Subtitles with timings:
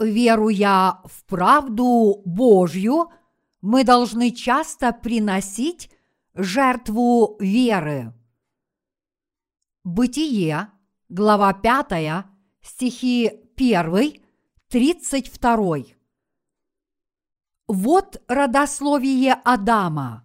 [0.00, 3.10] Веруя в правду Божью,
[3.60, 5.90] мы должны часто приносить
[6.34, 8.14] жертву веры.
[9.82, 10.68] Бытие,
[11.08, 12.26] глава 5,
[12.62, 14.22] стихи 1,
[14.68, 15.76] 32.
[17.66, 20.24] Вот родословие Адама.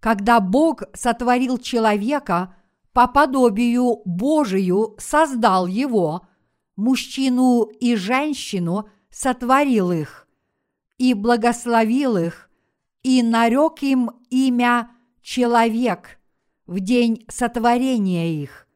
[0.00, 2.56] Когда Бог сотворил человека,
[2.92, 6.26] по подобию Божию создал его,
[6.74, 10.26] мужчину и женщину сотворил их,
[10.98, 12.50] и благословил их,
[13.04, 14.90] и нарек им имя
[15.22, 16.18] человек
[16.66, 18.66] в день сотворения их.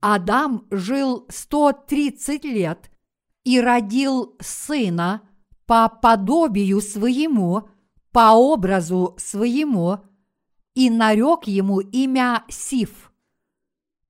[0.00, 2.90] Адам жил 130 лет
[3.44, 5.22] и родил сына
[5.66, 7.68] по подобию своему,
[8.12, 10.00] по образу своему,
[10.74, 13.10] и нарек ему имя Сиф.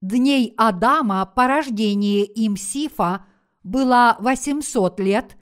[0.00, 3.27] Дней Адама по рождении им Сифа
[3.62, 5.36] было 800 лет,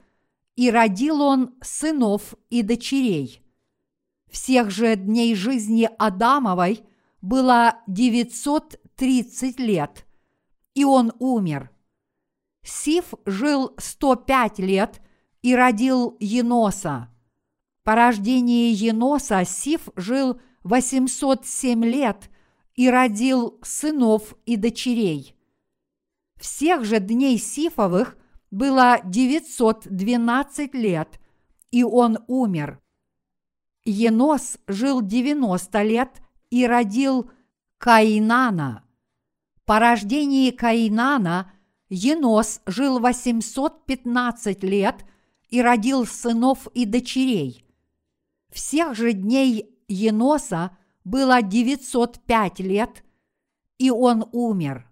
[0.55, 3.41] и родил он сынов и дочерей.
[4.29, 6.83] Всех же дней жизни Адамовой
[7.21, 10.05] было 930 лет,
[10.73, 11.71] и он умер.
[12.63, 15.01] Сиф жил 105 лет
[15.41, 17.09] и родил Еноса.
[17.83, 22.29] По рождении Еноса Сиф жил 807 лет
[22.75, 25.35] и родил сынов и дочерей.
[26.39, 28.17] Всех же дней Сифовых
[28.49, 31.19] было 912 лет,
[31.69, 32.79] и он умер.
[33.83, 37.29] Енос жил 90 лет и родил
[37.77, 38.83] Каинана.
[39.65, 41.51] По рождении Каинана
[41.89, 45.05] Енос жил 815 лет
[45.49, 47.65] и родил сынов и дочерей.
[48.49, 53.03] Всех же дней Еноса было 905 лет,
[53.77, 54.88] и он умер.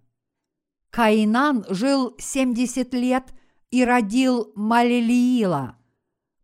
[0.89, 3.33] Каинан жил 70 лет
[3.71, 5.77] и родил Малилиила.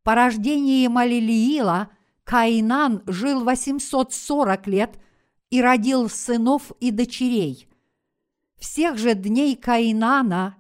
[0.04, 1.90] По рождении Малилиила–
[2.24, 5.00] Каинан жил 840 лет
[5.50, 7.68] и родил сынов и дочерей.
[8.58, 10.58] Всех же дней Каинана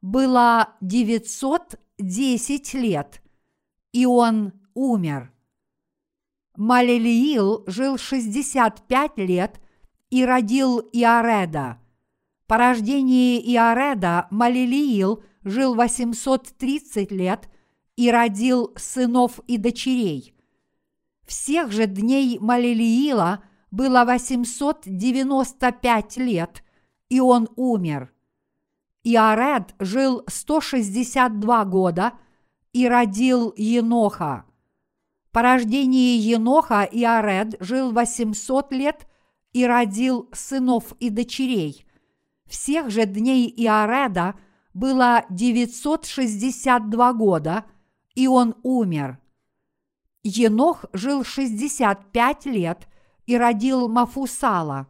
[0.00, 3.22] было 910 лет,
[3.92, 5.32] и он умер.
[6.56, 9.60] Малилиил жил 65 лет
[10.10, 11.78] и родил Иареда.
[12.50, 17.48] По рождении Иареда Малилиил жил 830 лет
[17.94, 20.34] и родил сынов и дочерей–
[21.30, 26.64] всех же дней Малилиила было 895 лет,
[27.08, 28.12] и он умер.
[29.04, 32.14] Иаред жил 162 года
[32.72, 34.44] и родил Еноха.
[35.30, 39.06] По рождении Еноха Иаред жил 800 лет
[39.52, 41.86] и родил сынов и дочерей.
[42.50, 44.34] Всех же дней Иареда
[44.74, 47.64] было 962 года,
[48.16, 49.20] и он умер.
[50.24, 52.88] Енох жил 65 лет
[53.26, 54.88] и родил Мафусала.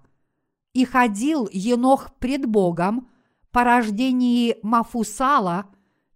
[0.72, 3.10] И ходил Енох пред Богом
[3.50, 5.66] по рождении Мафусала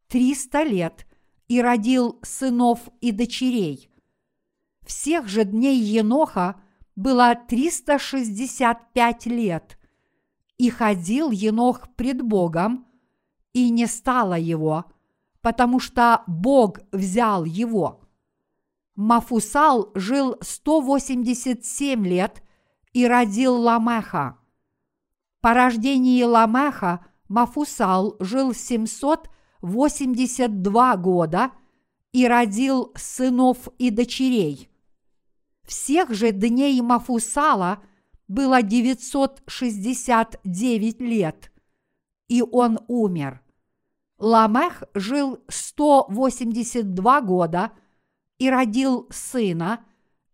[0.08, 1.06] 300 лет
[1.46, 3.90] и родил сынов и дочерей.
[4.86, 6.58] Всех же дней Еноха
[6.96, 9.78] было 365 лет,
[10.58, 12.86] и ходил Енох пред Богом,
[13.52, 14.84] и не стало его,
[15.40, 18.00] потому что Бог взял его–
[18.96, 22.44] Мафусал жил 187 лет
[22.92, 24.38] и родил Ламеха.
[25.40, 31.50] По рождении Ламеха Мафусал жил 782 года
[32.12, 34.70] и родил сынов и дочерей.
[35.64, 37.82] Всех же дней Мафусала
[38.28, 41.50] было 969 лет,
[42.28, 43.40] и он умер.
[44.18, 47.72] Ламех жил 182 года–
[48.38, 49.84] и родил сына,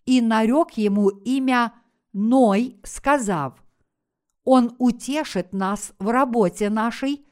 [0.07, 1.75] и нарек ему имя
[2.13, 3.63] Ной, сказав,
[4.45, 7.25] «Он утешит нас в работе нашей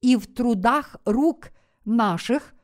[0.00, 1.50] и в трудах рук
[1.84, 2.54] наших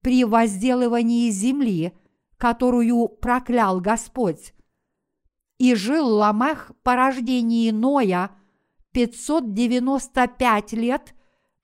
[0.00, 1.92] при возделывании земли,
[2.38, 4.54] которую проклял Господь».
[5.58, 8.30] И жил Ламех по рождении Ноя
[8.92, 11.14] 595 лет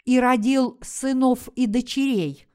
[0.05, 2.47] и родил сынов и дочерей.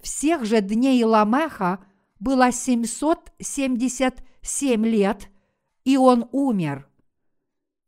[0.00, 1.84] Всех же дней Ламеха–
[2.22, 5.28] было 777 лет,
[5.82, 6.88] и он умер.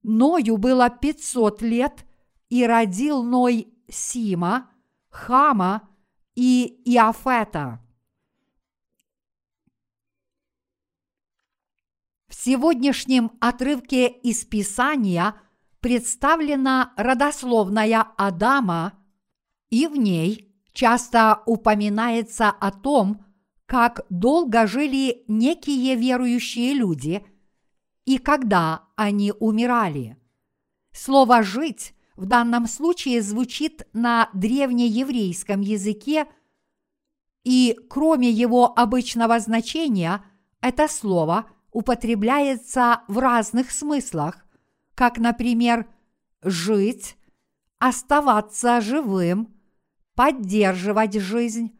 [0.02, 2.04] Ною было 500 лет,
[2.48, 4.68] и родил Ной Сима,
[5.08, 5.88] Хама
[6.34, 7.80] и Иафета.
[12.26, 15.34] В сегодняшнем отрывке из Писания
[15.80, 18.92] представлена родословная Адама,
[19.70, 23.24] и в ней часто упоминается о том,
[23.64, 27.24] как долго жили некие верующие люди
[28.04, 30.18] и когда они умирали.
[30.92, 36.26] Слово «жить» в данном случае звучит на древнееврейском языке,
[37.42, 40.22] и кроме его обычного значения,
[40.60, 44.46] это слово употребляется в разных смыслах,
[44.94, 45.86] как, например,
[46.40, 47.18] «жить»,
[47.78, 49.52] «оставаться живым»,
[50.14, 51.76] «поддерживать жизнь»,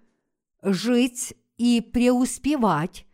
[0.63, 3.07] «жить и преуспевать»,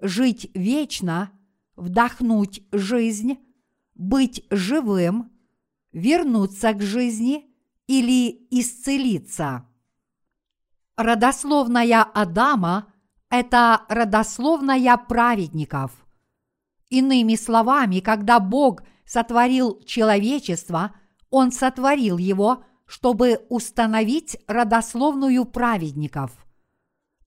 [0.00, 1.30] «жить вечно»,
[1.76, 3.38] «вдохнуть жизнь»,
[3.94, 5.30] «быть живым»,
[5.92, 7.44] вернуться к жизни
[7.86, 9.66] или исцелиться.
[10.96, 12.92] Родословная Адама–
[13.28, 16.03] это родословная праведников.
[16.94, 20.94] Иными словами, когда Бог сотворил человечество,
[21.28, 26.30] Он сотворил его, чтобы установить родословную праведников.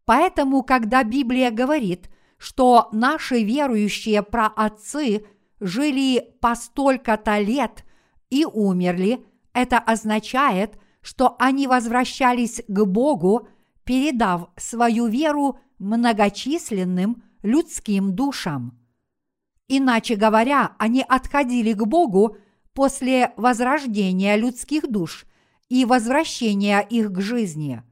[0.06, 5.26] Поэтому, когда Библия говорит, что наши верующие праотцы
[5.60, 7.84] жили по столько-то лет
[8.30, 13.50] и умерли, это означает, что они возвращались к Богу,
[13.84, 18.87] передав свою веру многочисленным людским душам.
[19.68, 22.38] Иначе говоря, они отходили к Богу
[22.74, 25.26] после возрождения людских душ
[25.68, 27.84] и возвращения их к жизни.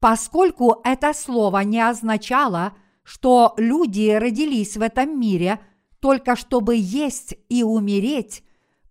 [0.00, 5.60] Поскольку это слово не означало, что люди родились в этом мире
[6.00, 8.42] только чтобы есть и умереть,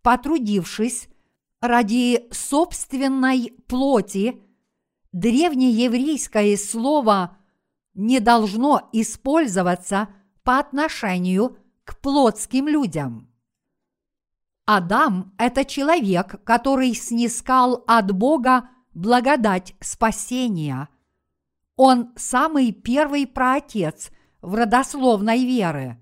[0.02, 1.10] потрудившись
[1.62, 4.42] ради собственной плоти,
[5.12, 7.38] древнееврейское слово
[7.94, 10.10] не должно использоваться
[10.44, 11.63] по отношению к
[12.02, 13.30] плотским людям.
[14.66, 20.88] Адам– это человек, который снискал от Бога благодать спасения.
[21.76, 26.00] Он самый первый праотец в родословной веры.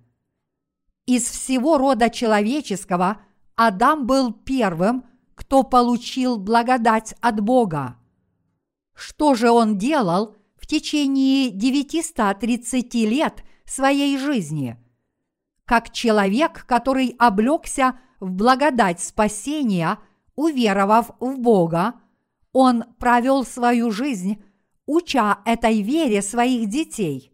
[1.05, 3.21] Из всего рода человеческого–
[3.63, 5.05] Адам был первым,
[5.35, 7.95] кто получил благодать от Бога.
[8.95, 14.80] Что же он делал в течение 930 лет своей жизни?
[15.65, 19.99] Как человек, который облегся в благодать спасения,
[20.35, 21.95] уверовав в Бога,
[22.51, 24.43] он провел свою жизнь,
[24.85, 27.31] уча этой вере своих детей.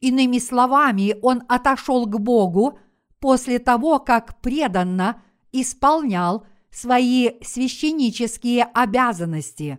[0.00, 2.78] Иными словами, он отошел к Богу
[3.18, 5.22] после того, как преданно–
[5.52, 9.78] исполнял свои священнические обязанности.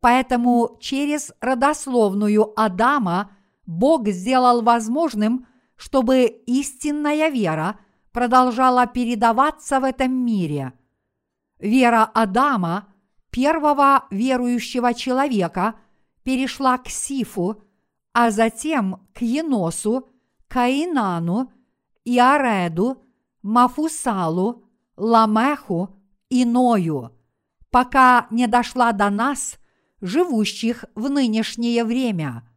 [0.00, 3.32] Поэтому через родословную Адама
[3.66, 5.46] Бог сделал возможным,
[5.78, 7.78] чтобы истинная вера
[8.12, 10.74] продолжала передаваться в этом мире.
[11.58, 12.88] Вера Адама,
[13.30, 15.76] первого верующего человека,
[16.22, 17.62] перешла к Сифу,
[18.12, 20.10] а затем к Еносу,
[20.48, 21.50] Каинану,
[22.04, 23.02] Иареду–
[23.42, 24.64] Мафусалу,
[24.96, 25.96] Ламеху
[26.28, 27.12] и Ною,
[27.70, 29.58] пока не дошла до нас,
[30.00, 32.48] живущих в нынешнее время.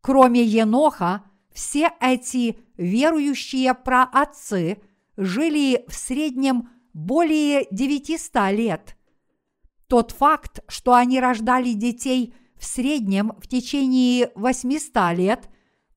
[0.00, 1.24] Кроме Еноха,
[1.56, 4.78] все эти верующие праотцы
[5.16, 8.96] жили в среднем более 900 лет.
[9.88, 15.48] Тот факт, что они рождали детей в среднем в течение 800 лет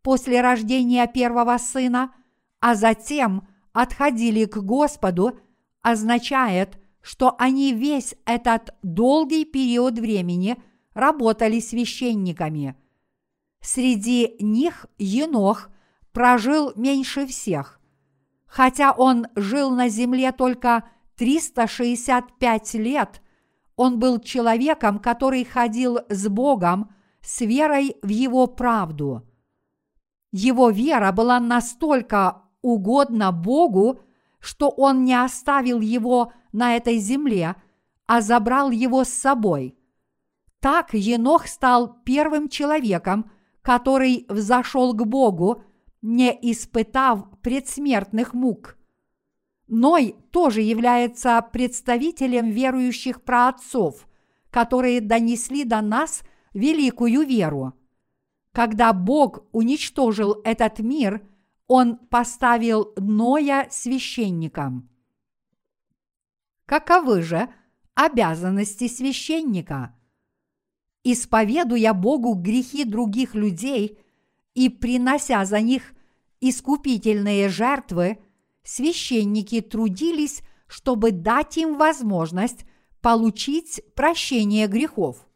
[0.02, 2.12] после рождения первого сына,
[2.60, 5.40] а затем– отходили к Господу,
[5.82, 10.58] означает, что они весь этот долгий период времени
[10.94, 12.76] работали священниками.
[13.62, 15.70] Среди них Енох
[16.12, 17.80] прожил меньше всех.
[18.46, 23.22] Хотя он жил на земле только 365 лет,
[23.76, 29.24] он был человеком, который ходил с Богом с верой в его правду.
[30.32, 34.02] Его вера была настолько угодно Богу,
[34.40, 37.56] что Он не оставил его на этой земле,
[38.06, 39.78] а забрал его с собой.
[40.60, 43.32] Так Енох стал первым человеком,
[43.70, 45.62] который взошел к Богу,
[46.02, 48.80] не испытав предсмертных мук.
[49.68, 54.08] Ной тоже является представителем верующих праотцов,
[54.50, 56.24] которые донесли до нас
[56.56, 57.74] великую веру.
[58.54, 61.22] Когда Бог уничтожил этот мир–
[61.68, 64.90] он поставил Ноя священником.
[66.66, 67.48] Каковы же
[67.94, 69.96] обязанности священника?
[71.12, 73.98] Исповедуя Богу грехи других людей
[74.54, 75.96] и принося за них
[76.40, 78.20] искупительные жертвы,
[78.62, 82.64] священники трудились, чтобы дать им возможность
[83.02, 85.28] получить прощение грехов.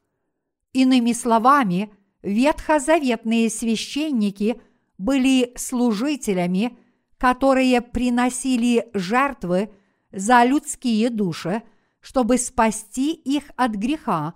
[0.74, 4.62] Иными словами, ветхозаветные священники
[5.00, 6.78] были служителями,
[7.18, 9.74] которые приносили жертвы
[10.12, 11.64] за людские души,
[12.00, 14.36] чтобы спасти их от греха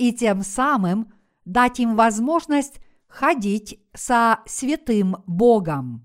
[0.00, 1.12] и тем самым
[1.44, 6.02] дать им возможность ходить со святым Богом.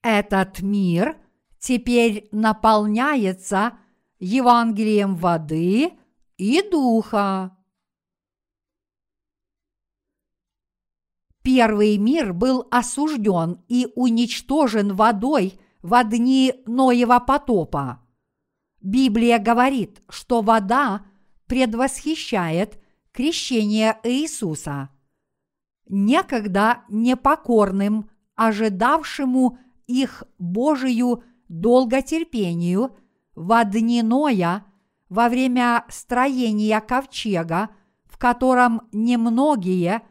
[0.00, 1.20] Этот мир
[1.58, 3.76] теперь наполняется
[4.20, 5.92] Евангелием воды
[6.38, 7.54] и духа.
[11.42, 18.05] Первый мир был осужден и уничтожен водой в дни Ноева потопа.
[18.86, 21.04] Библия говорит, что вода
[21.48, 24.90] предвосхищает крещение Иисуса.
[25.88, 32.96] Некогда непокорным, ожидавшему их Божию долготерпению
[33.34, 34.64] в дни Ноя
[35.08, 37.70] во время строения ковчега,
[38.04, 40.02] в котором немногие,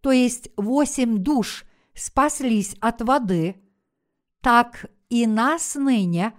[0.00, 1.64] то есть восемь душ,
[1.94, 3.62] спаслись от воды,
[4.40, 6.34] так и нас ныне,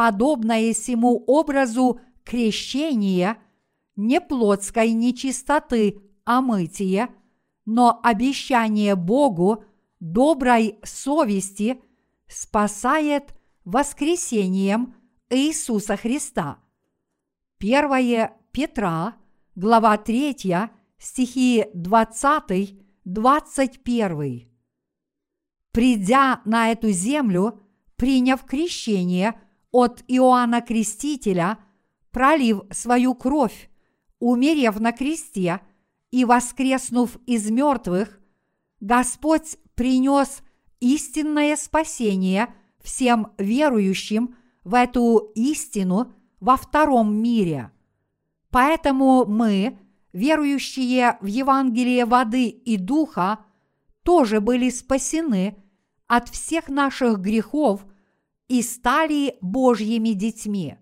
[0.00, 3.36] подобное сему образу крещения,
[3.96, 7.10] не плотской нечистоты, мытие,
[7.66, 9.62] но обещание Богу
[10.00, 11.82] доброй совести–
[12.30, 14.94] спасает воскресением
[15.28, 16.60] Иисуса Христа.
[17.58, 19.16] 1 Петра,
[19.54, 24.48] глава 3, стихи 20-21.
[25.72, 27.60] Придя на эту землю,
[27.96, 29.38] приняв крещение
[29.70, 31.58] от Иоанна Крестителя,
[32.10, 33.70] пролив свою кровь,
[34.18, 35.60] умерев на кресте
[36.10, 38.20] и воскреснув из мертвых,
[38.80, 40.42] Господь принес
[40.80, 47.70] истинное спасение всем верующим в эту истину во втором мире.
[48.50, 49.78] Поэтому мы,
[50.12, 53.44] верующие в Евангелие воды и духа,
[54.02, 55.56] тоже были спасены
[56.06, 57.86] от всех наших грехов
[58.50, 60.76] и стали Божьими детьми.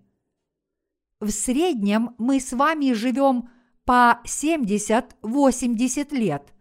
[1.21, 3.49] В среднем мы с вами живем
[3.85, 6.53] по 70-80 лет,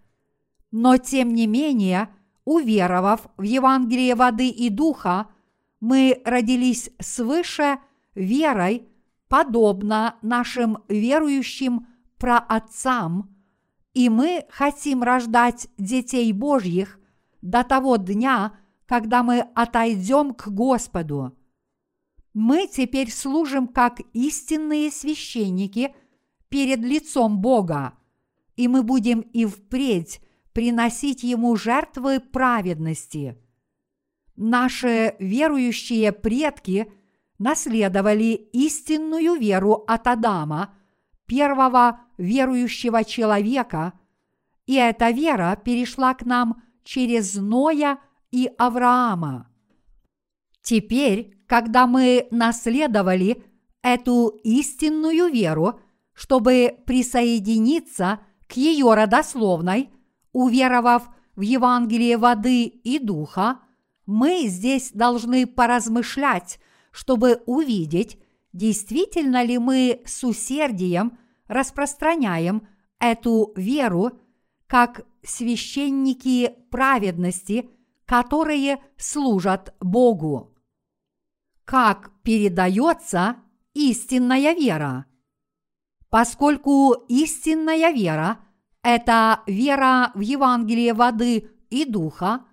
[0.70, 2.14] но тем не менее–
[2.48, 5.26] уверовав в Евангелие воды и духа,
[5.80, 7.78] мы родились свыше
[8.14, 8.88] верой,
[9.28, 11.86] подобно нашим верующим
[12.16, 13.36] праотцам,
[13.92, 16.98] и мы хотим рождать детей Божьих
[17.42, 18.54] до того дня,
[18.88, 21.36] когда мы отойдем к Господу.
[22.32, 25.94] Мы теперь служим как истинные священники
[26.48, 27.98] перед лицом Бога,
[28.56, 30.20] и мы будем и впредь
[30.54, 33.36] приносить Ему жертвы праведности.
[34.36, 36.90] Наши верующие предки
[37.38, 40.74] наследовали истинную веру от Адама,
[41.26, 43.92] первого верующего человека,
[44.64, 47.98] и эта вера перешла к нам через Ноя
[48.30, 49.48] и Авраама.
[50.62, 53.42] Теперь, когда мы наследовали
[53.82, 55.80] эту истинную веру,
[56.12, 59.90] чтобы присоединиться к ее родословной–
[60.32, 63.60] уверовав в Евангелие воды и духа,
[64.06, 68.18] мы здесь должны поразмышлять, чтобы увидеть,
[68.52, 72.66] действительно ли мы с усердием распространяем
[72.98, 74.12] эту веру
[74.66, 77.68] как священники праведности,
[78.08, 80.56] которые служат Богу.
[81.66, 83.36] Как передается
[83.74, 85.04] истинная вера?
[86.08, 88.38] Поскольку истинная вера–
[88.82, 92.46] это вера в Евангелие воды и духа,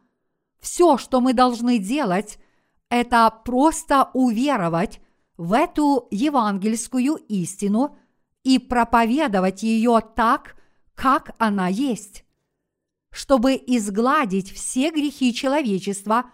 [0.60, 2.38] все, что мы должны делать,
[2.90, 5.00] это просто уверовать
[5.38, 7.98] в эту евангельскую истину
[8.44, 10.58] и проповедовать ее так,
[10.96, 12.25] как она есть.
[13.16, 16.26] Чтобы изгладить все грехи человечества,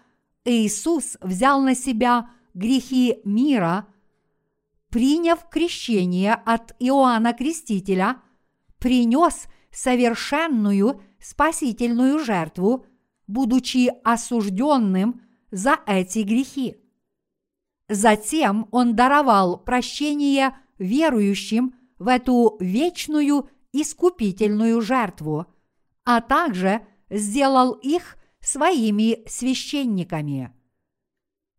[0.45, 3.85] Иисус взял на себя грехи мира,
[4.89, 8.17] приняв крещение от Иоанна Крестителя,
[8.79, 12.88] принес– совершенную спасительную жертву,
[13.27, 15.21] будучи осужденным
[15.51, 16.77] за эти грехи.
[17.89, 25.45] Затем он даровал прощение верующим в эту вечную искупительную жертву,
[26.05, 30.53] а также сделал их своими священниками.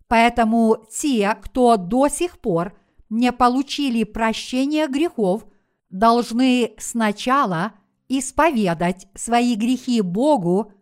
[0.08, 5.46] Поэтому те, кто до сих пор не получили прощения грехов,
[5.90, 7.72] должны сначала–
[8.18, 10.72] исповедать свои грехи Богу,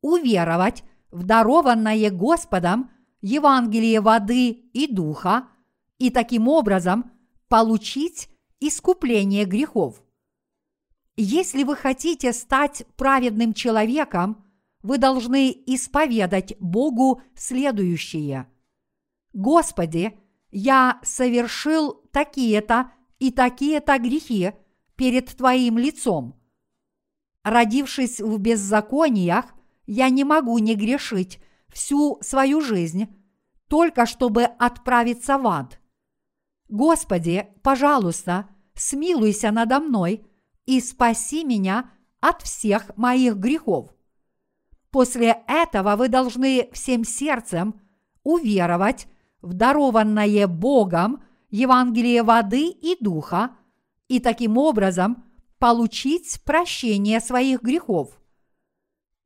[0.00, 2.90] уверовать в дарованное Господом
[3.20, 5.48] Евангелие воды и духа
[5.98, 7.12] и таким образом
[7.48, 8.28] получить
[8.58, 10.02] искупление грехов.
[11.16, 14.44] Если вы хотите стать праведным человеком,
[14.82, 18.48] вы должны исповедать Богу следующее.
[19.32, 20.18] Господи,
[20.50, 24.52] я совершил такие-то и такие-то грехи
[24.96, 26.34] перед Твоим лицом.
[27.42, 29.46] Родившись в беззакониях,
[29.86, 33.08] я не могу не грешить всю свою жизнь,
[33.68, 35.80] только чтобы отправиться в ад.
[36.68, 40.26] Господи, пожалуйста, смилуйся надо мной
[40.66, 41.90] и спаси меня
[42.20, 43.90] от всех моих грехов.
[44.90, 47.80] После этого вы должны всем сердцем
[48.22, 49.08] уверовать
[49.40, 53.56] в дарованное Богом Евангелие воды и духа
[54.08, 55.24] и таким образом
[55.58, 58.20] получить прощение своих грехов.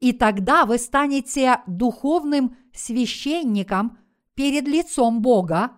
[0.01, 3.99] И тогда вы станете духовным священником
[4.35, 5.73] перед лицом Бога,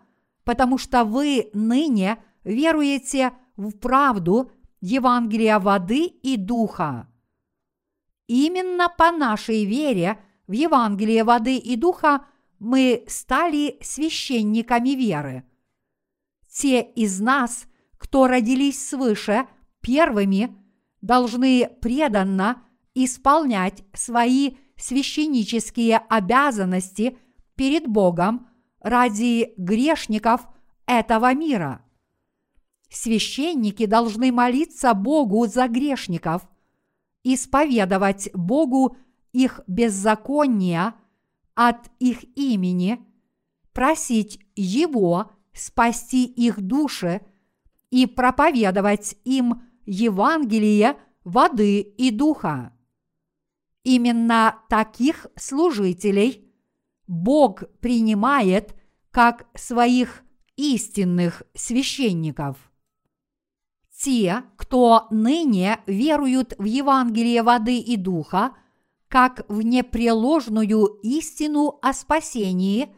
[0.45, 4.50] потому что вы ныне веруете в правду
[4.81, 7.09] Евангелия воды и духа.
[8.27, 12.27] Именно по нашей вере в Евангелие воды и духа
[12.59, 15.45] мы стали священниками веры.
[16.51, 17.67] Те из нас,
[17.99, 19.47] кто родились свыше
[19.81, 20.57] первыми,
[21.01, 22.63] должны преданно
[22.95, 27.19] исполнять свои священнические обязанности
[27.55, 28.49] перед Богом
[28.81, 30.47] ради грешников
[30.87, 31.85] этого мира.
[32.90, 36.49] Священники должны молиться Богу за грешников,
[37.23, 38.97] исповедовать Богу
[39.33, 40.95] их беззакония
[41.54, 43.04] от их имени,
[43.73, 47.21] просить Его спасти их души
[47.90, 52.73] и проповедовать им Евангелие воды и духа.
[53.83, 56.53] Именно таких служителей
[57.07, 58.74] Бог принимает
[59.11, 60.22] как своих
[60.57, 62.67] истинных священников.
[64.01, 68.55] Те, кто ныне веруют в Евангелие воды и духа,
[69.09, 72.95] как в непреложную истину о спасении,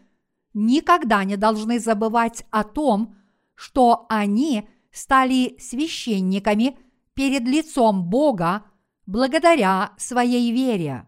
[0.53, 3.17] никогда не должны забывать о том,
[3.55, 6.77] что они стали священниками
[7.15, 8.65] перед лицом Бога
[9.07, 11.07] благодаря своей вере.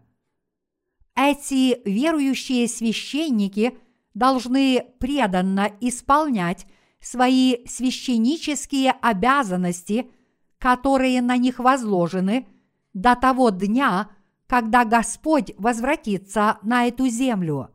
[1.15, 3.77] Эти верующие священники
[4.15, 6.65] должны преданно исполнять
[7.03, 10.09] свои священнические обязанности,
[10.57, 12.47] которые на них возложены,
[12.93, 14.09] до того дня,
[14.47, 17.71] когда Господь возвратится на эту землю.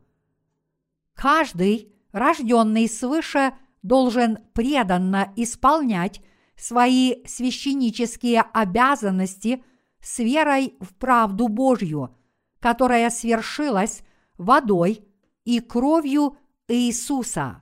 [1.13, 6.21] Каждый, рожденный свыше, должен преданно исполнять
[6.55, 9.63] свои священнические обязанности
[10.01, 12.15] с верой в правду Божью,
[12.59, 14.03] которая свершилась
[14.37, 15.05] водой
[15.43, 16.37] и кровью
[16.67, 17.61] Иисуса.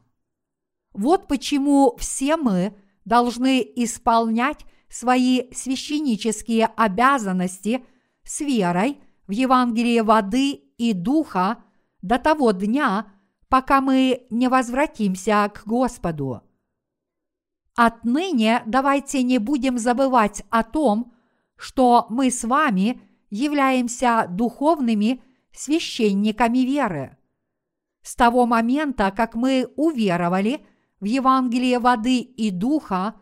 [0.98, 7.86] Вот почему все мы должны исполнять свои священнические обязанности
[8.24, 11.64] с верой в Евангелие воды и духа
[12.02, 13.14] до того дня,
[13.48, 16.42] пока мы не возвратимся к Господу.
[17.76, 21.14] Отныне давайте не будем забывать о том,
[21.58, 25.22] что мы с вами являемся духовными
[25.54, 27.18] священниками веры.
[28.02, 30.66] С того момента, как мы уверовали
[31.00, 33.16] в Евангелие воды и духа,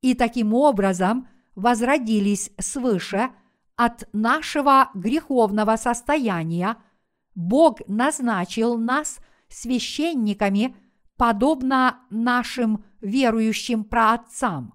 [0.00, 3.30] и таким образом возродились свыше
[3.76, 6.76] от нашего греховного состояния,
[7.34, 10.76] Бог назначил нас священниками,
[11.16, 14.74] подобно нашим верующим праотцам.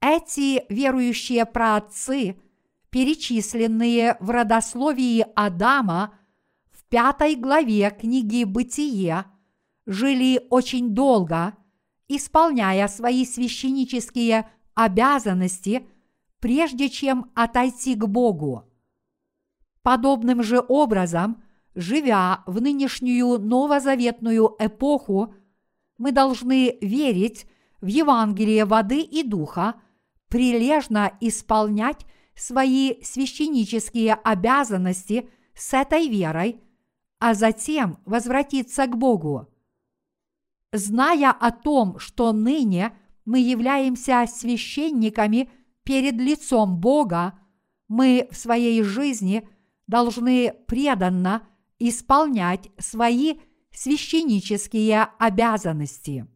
[0.00, 2.40] Эти верующие праотцы,
[2.90, 6.14] перечисленные в родословии Адама
[6.70, 9.26] в пятой главе книги «Бытие»,
[9.90, 11.54] жили очень долго,
[12.06, 15.84] исполняя свои священнические обязанности,
[16.38, 18.70] прежде чем отойти к Богу.
[19.82, 21.42] Подобным же образом,
[21.74, 25.34] живя в нынешнюю новозаветную эпоху,
[25.98, 27.46] мы должны верить
[27.80, 29.74] в Евангелие воды и духа,
[30.28, 36.60] прилежно исполнять свои священнические обязанности с этой верой,
[37.18, 39.49] а затем возвратиться к Богу.
[40.72, 45.50] Зная о том, что ныне мы являемся священниками
[45.82, 47.38] перед лицом Бога,
[47.88, 49.48] мы в своей жизни
[49.88, 51.48] должны преданно
[51.80, 53.40] исполнять свои
[53.72, 56.28] священнические обязанности.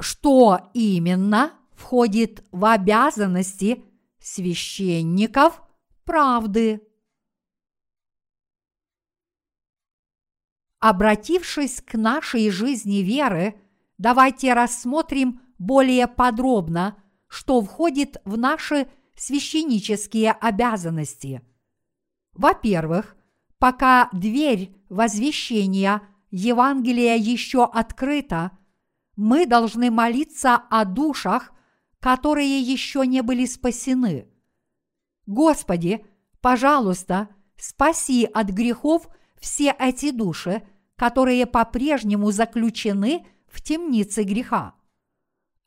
[0.00, 3.84] Что именно входит в обязанности
[4.18, 5.62] священников
[6.04, 6.87] правды?
[10.80, 13.60] Обратившись к нашей жизни веры,
[13.98, 21.42] давайте рассмотрим более подробно, что входит в наши священнические обязанности.
[22.32, 23.16] Во-первых,
[23.58, 28.52] пока дверь возвещения Евангелия еще открыта,
[29.16, 31.52] мы должны молиться о душах,
[31.98, 34.28] которые еще не были спасены.
[35.26, 36.06] Господи,
[36.40, 39.08] пожалуйста, спаси от грехов
[39.40, 40.62] все эти души,
[40.96, 44.74] которые по-прежнему заключены в темнице греха.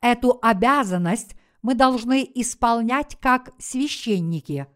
[0.00, 4.66] Эту обязанность мы должны исполнять как священники.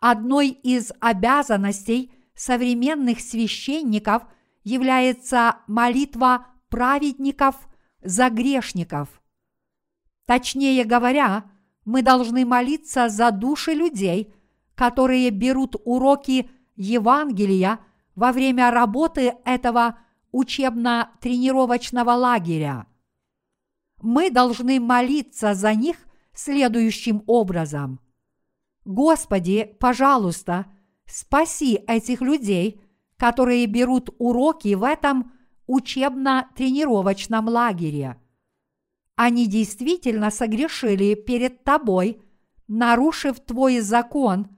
[0.00, 4.24] Одной из обязанностей современных священников
[4.64, 7.56] является молитва праведников
[8.02, 9.22] за грешников.
[10.26, 11.44] Точнее говоря,
[11.84, 14.34] мы должны молиться за души людей,
[14.74, 17.78] которые берут уроки Евангелия
[18.14, 19.98] во время работы этого
[20.32, 22.86] учебно-тренировочного лагеря.
[24.00, 25.96] Мы должны молиться за них
[26.34, 28.00] следующим образом.
[28.84, 30.66] Господи, пожалуйста,
[31.06, 32.80] спаси этих людей,
[33.16, 35.32] которые берут уроки в этом
[35.66, 38.16] учебно-тренировочном лагере.
[39.14, 42.20] Они действительно согрешили перед Тобой,
[42.66, 44.48] нарушив Твой закон,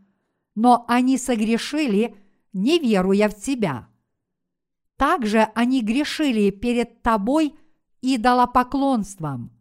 [0.55, 2.17] но они согрешили,
[2.55, 3.89] не веруя в Тебя.
[4.97, 7.55] Также они грешили перед Тобой
[8.01, 9.53] идолопоклонством.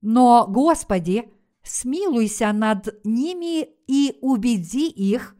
[0.00, 1.30] Но, Господи,
[1.62, 5.36] смилуйся над ними и убеди их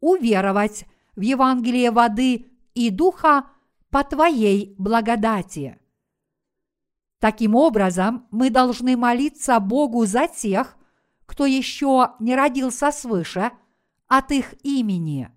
[0.00, 3.46] уверовать в Евангелие воды и духа
[3.90, 5.78] по Твоей благодати.
[7.18, 10.76] Таким образом, мы должны молиться Богу за тех,
[11.26, 13.50] кто еще не родился свыше,
[14.06, 15.33] от их имени.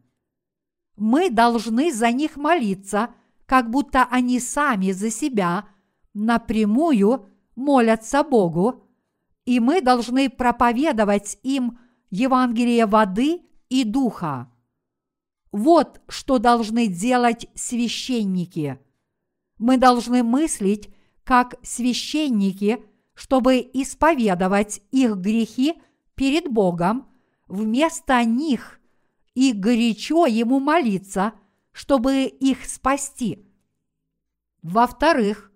[0.97, 3.11] Мы должны за них молиться,
[3.45, 5.69] как будто они сами за себя
[6.13, 8.83] напрямую молятся Богу,
[9.45, 11.79] и мы должны проповедовать им
[12.09, 14.51] Евангелие воды и духа.
[15.51, 18.79] Вот что должны делать священники.
[19.59, 20.89] Мы должны мыслить
[21.23, 22.83] как священники,
[23.13, 25.75] чтобы исповедовать их грехи
[26.15, 27.07] перед Богом
[27.47, 28.76] вместо них
[29.37, 31.33] и горячо Ему молиться,
[31.71, 33.45] чтобы их спасти.
[34.63, 35.51] Во-вторых,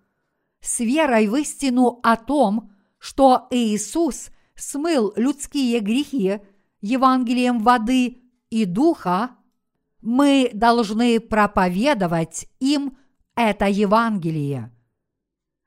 [0.60, 6.38] с верой в истину о том, что Иисус смыл людские грехи
[6.80, 9.30] Евангелием воды и духа,
[10.00, 12.96] мы должны проповедовать им
[13.34, 14.72] это Евангелие.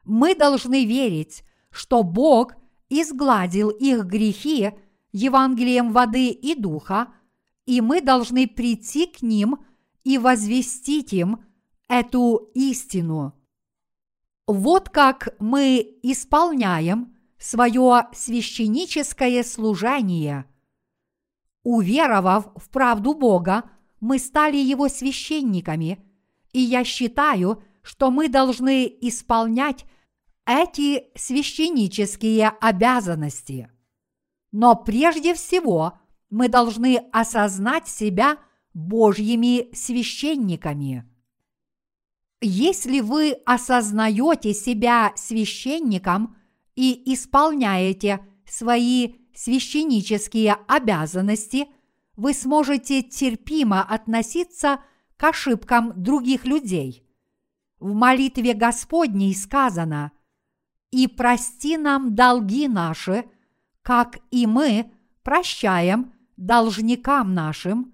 [0.05, 2.53] Мы должны верить, что Бог
[2.87, 4.71] изгладил их грехи
[5.11, 7.09] Евангелием воды и духа,
[7.65, 9.57] и мы должны прийти к ним
[10.03, 11.43] и возвестить им
[11.87, 13.33] эту истину.
[14.47, 20.45] Вот как мы исполняем свое священническое служение.
[21.63, 25.99] Уверовав в правду Бога, мы стали Его священниками,
[26.53, 29.85] и я считаю, что мы должны исполнять
[30.45, 33.69] эти священнические обязанности.
[34.51, 35.97] Но прежде всего
[36.35, 38.39] мы должны осознать себя
[38.73, 41.09] Божьими священниками.
[42.41, 46.35] Если вы осознаете себя священником
[46.75, 51.67] и исполняете свои священнические обязанности,
[52.17, 54.81] вы сможете терпимо относиться
[55.15, 57.07] к ошибкам других людей.
[57.79, 60.11] В молитве Господней сказано
[60.91, 63.23] «И прости нам долги наши,
[63.81, 64.91] как и мы
[65.23, 67.93] прощаем должникам нашим,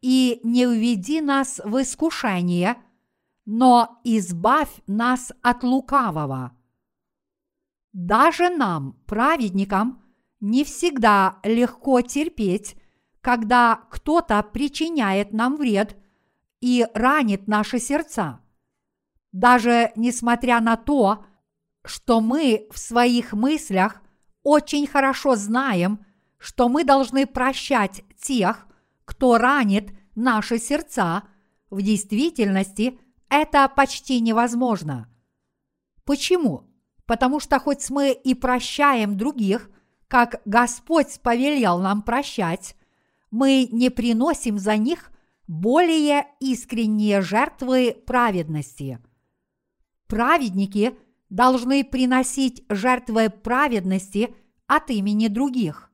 [0.00, 2.76] и не уведи нас в искушение,
[3.44, 6.52] но избавь нас от лукавого».
[7.92, 10.02] Даже нам, праведникам,
[10.40, 12.76] не всегда легко терпеть
[13.20, 15.96] когда кто-то причиняет нам вред
[16.60, 18.40] и ранит наши сердца.
[19.32, 21.26] Даже несмотря на то,
[21.84, 24.00] что мы в своих мыслях
[24.42, 26.06] очень хорошо знаем,
[26.38, 28.66] что мы должны прощать тех,
[29.04, 31.24] кто ранит наши сердца,
[31.70, 32.98] в действительности
[33.28, 35.08] это почти невозможно.
[36.04, 36.64] Почему?
[37.06, 39.70] Потому что хоть мы и прощаем других,
[40.08, 42.76] как Господь повелел нам прощать,
[43.30, 45.10] мы не приносим за них
[45.46, 49.00] более искренние жертвы праведности.
[50.06, 50.96] Праведники
[51.28, 54.34] должны приносить жертвы праведности
[54.66, 55.87] от имени других.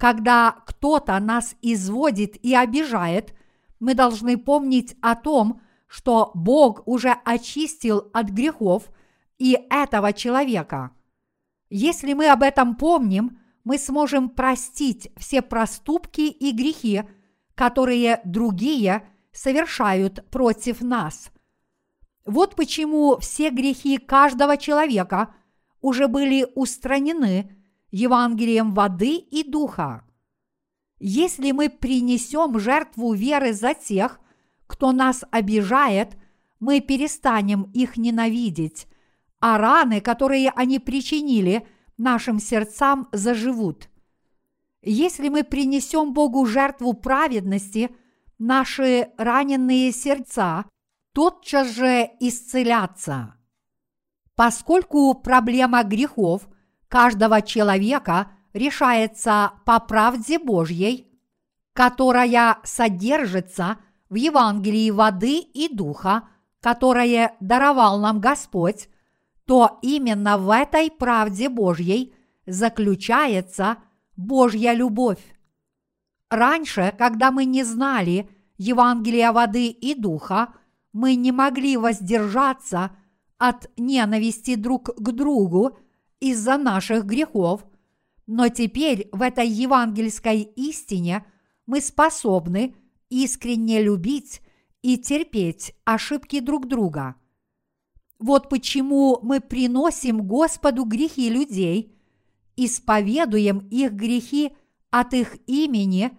[0.00, 3.34] Когда кто-то нас изводит и обижает,
[3.80, 8.90] мы должны помнить о том, что Бог уже очистил от грехов
[9.36, 10.92] и этого человека.
[11.68, 17.02] Если мы об этом помним, мы сможем простить все проступки и грехи,
[17.54, 21.30] которые другие совершают против нас.
[22.24, 25.34] Вот почему все грехи каждого человека
[25.82, 27.54] уже были устранены
[27.90, 30.04] Евангелием воды и духа.
[30.98, 34.20] Если мы принесем жертву веры за тех,
[34.66, 36.16] кто нас обижает,
[36.60, 38.86] мы перестанем их ненавидеть,
[39.40, 43.88] а раны, которые они причинили нашим сердцам, заживут.
[44.82, 47.90] Если мы принесем Богу жертву праведности,
[48.38, 50.64] наши раненые сердца
[51.12, 53.34] тотчас же исцелятся.
[54.34, 56.48] Поскольку проблема грехов
[56.90, 61.06] каждого человека решается по правде Божьей,
[61.72, 63.78] которая содержится
[64.10, 66.28] в Евангелии воды и духа,
[66.60, 68.88] которое даровал нам Господь,
[69.46, 72.12] то именно в этой правде Божьей
[72.44, 73.76] заключается
[74.16, 75.22] Божья любовь.
[76.28, 80.54] Раньше, когда мы не знали Евангелия воды и духа,
[80.92, 82.90] мы не могли воздержаться
[83.38, 85.78] от ненависти друг к другу
[86.20, 87.64] из-за наших грехов,
[88.26, 91.24] но теперь в этой евангельской истине
[91.66, 92.74] мы способны
[93.08, 94.40] искренне любить
[94.82, 97.16] и терпеть ошибки друг друга.
[98.18, 101.96] Вот почему мы приносим Господу грехи людей,
[102.56, 104.52] исповедуем их грехи
[104.90, 106.10] от их имени,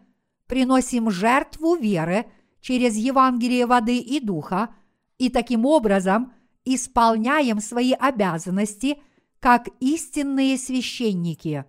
[0.47, 2.25] приносим жертву веры
[2.59, 4.73] через Евангелие воды и духа
[5.17, 6.33] и таким образом
[6.65, 8.97] исполняем свои обязанности
[9.41, 11.65] как истинные священники.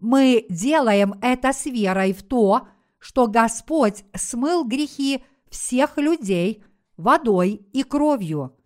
[0.00, 6.62] Мы делаем это с верой в то, что Господь смыл грехи всех людей
[6.96, 8.56] водой и кровью.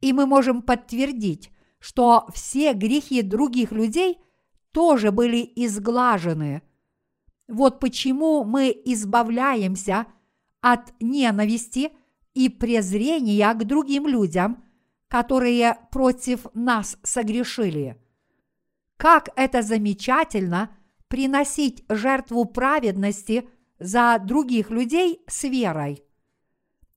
[0.00, 1.50] И мы можем подтвердить,
[1.80, 4.18] что все грехи других людей
[4.70, 6.62] тоже были изглажены.
[7.48, 10.06] Вот почему мы избавляемся
[10.60, 11.90] от ненависти
[12.34, 14.64] и презрения к другим людям,
[15.12, 18.02] которые против нас согрешили.
[18.96, 20.74] Как это замечательно
[21.08, 23.46] приносить жертву праведности
[23.78, 26.02] за других людей с верой.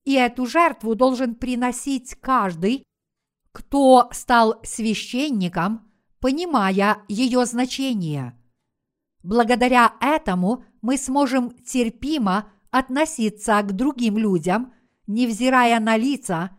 [0.06, 2.86] И эту жертву должен приносить каждый,
[3.52, 8.42] кто стал священником, понимая ее значение.
[9.24, 14.74] Благодаря этому мы сможем терпимо относиться к другим людям,
[15.06, 16.56] невзирая на лица,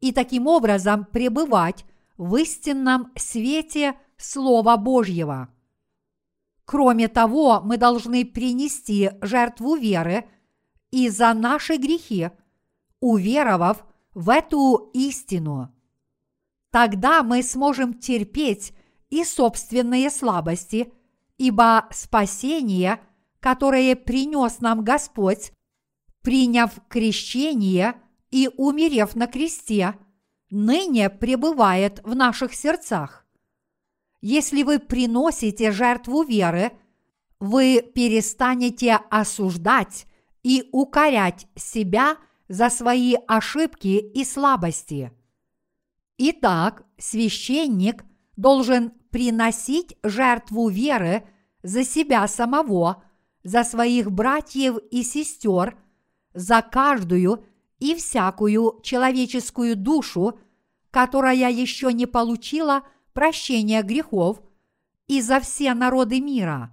[0.00, 1.84] и таким образом пребывать
[2.16, 5.48] в истинном свете– Слова Божьего.
[6.64, 10.28] Кроме того, мы должны принести жертву веры
[10.90, 12.30] и за наши грехи,
[13.00, 15.72] уверовав в эту истину.
[16.70, 18.72] Тогда мы сможем терпеть
[19.10, 20.92] и собственные слабости,
[21.38, 23.00] ибо спасение,
[23.40, 25.52] которое принес нам Господь,
[26.22, 27.94] приняв крещение
[28.36, 29.94] и умерев на кресте,
[30.50, 33.24] ныне пребывает в наших сердцах.
[34.20, 36.72] Если вы приносите жертву веры,
[37.40, 40.06] вы перестанете осуждать
[40.42, 45.12] и укорять себя за свои ошибки и слабости.
[46.18, 48.04] Итак, священник
[48.36, 51.26] должен приносить жертву веры
[51.62, 53.02] за себя самого,
[53.44, 55.78] за своих братьев и сестер,
[56.34, 57.42] за каждую
[57.78, 60.38] и всякую человеческую душу,
[60.90, 62.82] которая еще не получила–
[63.16, 64.42] прощения грехов
[65.08, 66.70] и за все народы мира.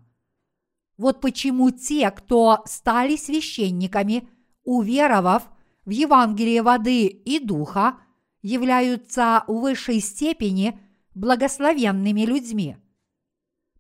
[0.98, 4.28] Вот почему те, кто стали священниками,
[4.66, 5.44] уверовав
[5.86, 7.98] в Евангелие воды и духа,
[8.42, 10.78] являются в высшей степени
[11.16, 12.76] благословенными людьми.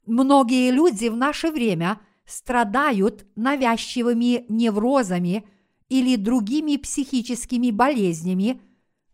[0.06, 5.46] Многие люди в наше время страдают навязчивыми неврозами
[5.93, 8.62] или другими психическими болезнями,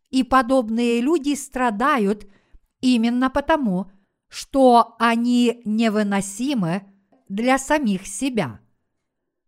[0.09, 2.27] и подобные люди страдают–
[2.81, 3.91] именно потому,
[4.27, 6.83] что они невыносимы
[7.27, 8.59] для самих себя.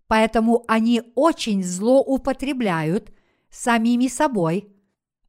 [0.07, 3.13] Поэтому они очень злоупотребляют
[3.49, 4.67] самими собой,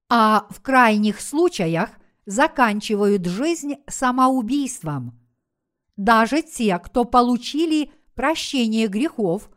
[0.09, 1.91] а в крайних случаях
[2.27, 5.19] заканчивают жизнь самоубийством.
[5.97, 9.51] Даже те, кто получили прощение грехов,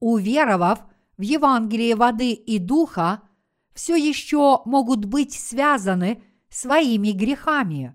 [0.00, 0.80] уверовав
[1.16, 3.22] в Евангелие воды и духа,
[3.74, 7.94] все еще могут быть связаны своими грехами.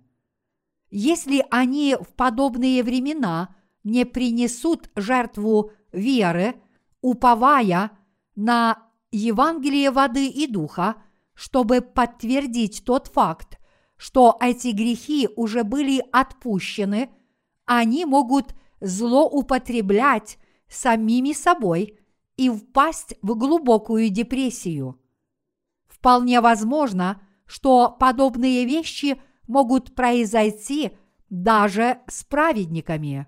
[0.89, 6.55] Если они в подобные времена не принесут жертву веры,
[7.01, 7.91] уповая
[8.35, 10.95] на Евангелие воды и духа,
[11.33, 13.59] чтобы подтвердить тот факт,
[13.97, 17.09] что эти грехи уже были отпущены,
[17.65, 20.37] они могут злоупотреблять
[20.69, 21.96] самими собой
[22.37, 25.01] и впасть в глубокую депрессию.
[25.87, 30.91] Вполне возможно, что подобные вещи могут произойти
[31.29, 33.27] даже с праведниками.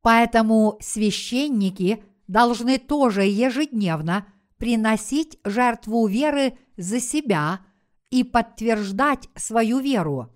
[0.00, 7.60] Поэтому священники должны тоже ежедневно приносить жертву веры за себя
[8.10, 10.32] и подтверждать свою веру.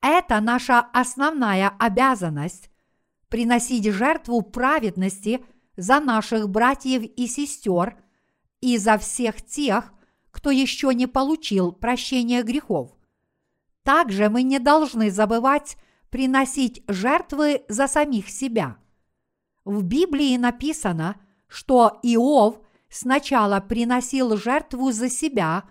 [0.00, 2.70] Это наша основная обязанность–
[3.28, 5.44] приносить жертву праведности
[5.78, 7.96] за наших братьев и сестер
[8.60, 9.92] и за всех тех,
[10.32, 12.90] кто еще не получил прощения грехов.
[13.84, 15.76] Также мы не должны забывать
[16.10, 18.76] приносить жертвы за самих себя.
[19.64, 22.60] В Библии написано, что Иов
[22.90, 25.64] сначала приносил жертву за себя,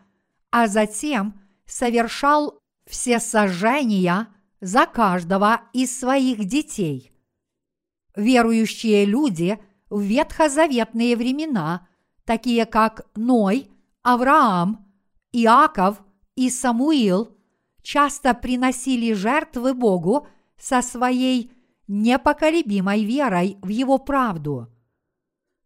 [0.51, 4.29] а затем совершал все сожжения
[4.61, 7.11] за каждого из своих детей.
[8.15, 11.87] Верующие люди в ветхозаветные времена,
[12.25, 13.69] такие как Ной,
[14.03, 14.85] Авраам,
[15.31, 16.01] Иаков
[16.35, 17.37] и Самуил,
[17.81, 21.51] часто приносили жертвы Богу со своей
[21.87, 24.67] непоколебимой верой в Его правду.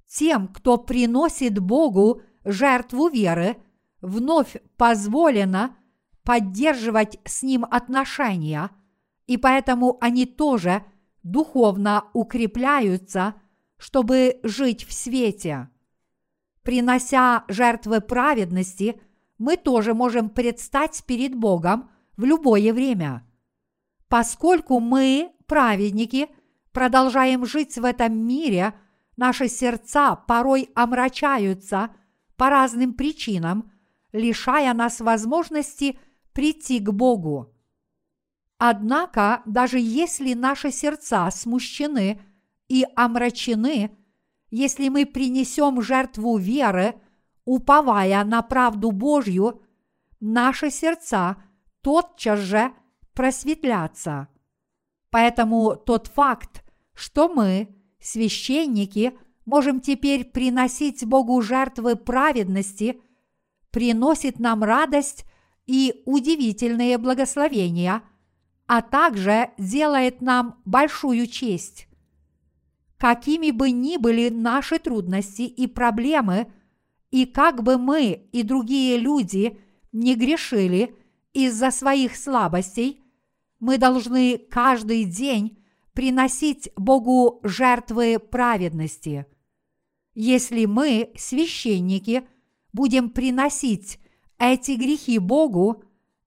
[0.08, 3.58] Тем, кто приносит Богу жертву веры,
[4.02, 5.76] вновь позволено
[6.24, 8.70] поддерживать с Ним отношения,
[9.26, 10.84] и поэтому они тоже
[11.24, 13.36] духовно укрепляются,
[13.82, 15.68] чтобы жить в свете.
[16.62, 19.02] Принося жертвы праведности,
[19.40, 23.28] мы тоже можем предстать перед Богом в любое время.
[24.08, 26.30] Поскольку мы, праведники,
[26.72, 28.76] продолжаем жить в этом мире,
[29.18, 31.90] наши сердца порой омрачаются
[32.36, 33.72] по разным причинам,
[34.12, 35.98] лишая нас возможности
[36.34, 37.52] прийти к Богу.
[38.60, 42.22] Однако, даже если наши сердца смущены
[42.72, 43.92] и омрачены,
[44.50, 46.96] если мы принесем жертву веры,
[47.44, 49.62] уповая на правду Божью,
[50.20, 51.36] наши сердца–
[51.82, 52.74] тотчас же
[53.14, 54.28] просветлятся.
[55.10, 63.02] Поэтому тот факт, что мы, священники, можем теперь приносить Богу жертвы праведности,
[63.72, 65.26] приносит нам радость
[65.66, 68.04] и удивительные благословения,
[68.68, 71.88] а также делает нам большую честь.
[73.02, 76.48] Какими бы ни были наши трудности и проблемы,
[77.10, 79.60] и как бы мы и другие люди
[79.92, 80.96] не грешили–
[81.34, 83.02] из-за своих слабостей,
[83.60, 85.58] мы должны каждый день
[85.94, 89.26] приносить Богу жертвы праведности.
[90.14, 92.28] Если мы, священники,
[92.74, 94.00] будем приносить
[94.38, 95.84] эти грехи Богу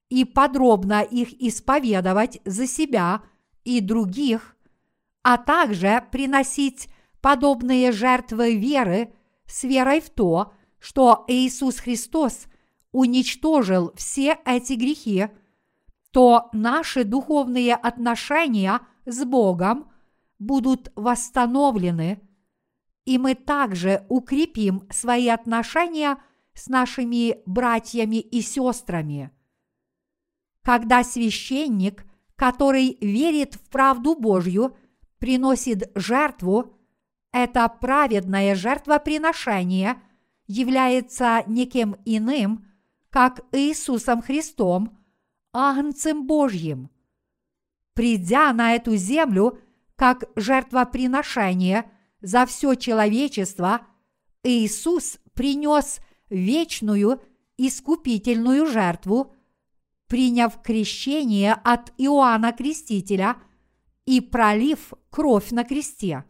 [0.08, 3.22] и подробно их исповедовать за себя
[3.64, 4.53] и других,
[5.24, 6.88] а также приносить
[7.20, 9.14] подобные жертвы веры
[9.46, 12.46] с верой в то, что Иисус Христос
[12.92, 15.28] уничтожил все эти грехи,
[16.12, 19.90] то наши духовные отношения с Богом
[20.38, 22.20] будут восстановлены,
[23.06, 26.18] и мы также укрепим свои отношения
[26.52, 29.30] с нашими братьями и сестрами.
[30.62, 32.04] Когда священник,
[32.37, 34.76] который верит в правду Божью,
[35.24, 36.78] приносит жертву,
[37.32, 40.02] это праведное жертвоприношение
[40.46, 42.66] является никем иным,
[43.08, 44.98] как Иисусом Христом,
[45.50, 46.90] Агнцем Божьим.
[47.94, 49.58] Придя на эту землю
[49.96, 53.80] как жертвоприношение за все человечество,
[54.42, 57.22] Иисус принес вечную
[57.56, 59.35] искупительную жертву,
[60.06, 63.38] приняв крещение от Иоанна Крестителя
[64.07, 66.25] и пролив кровь на кресте.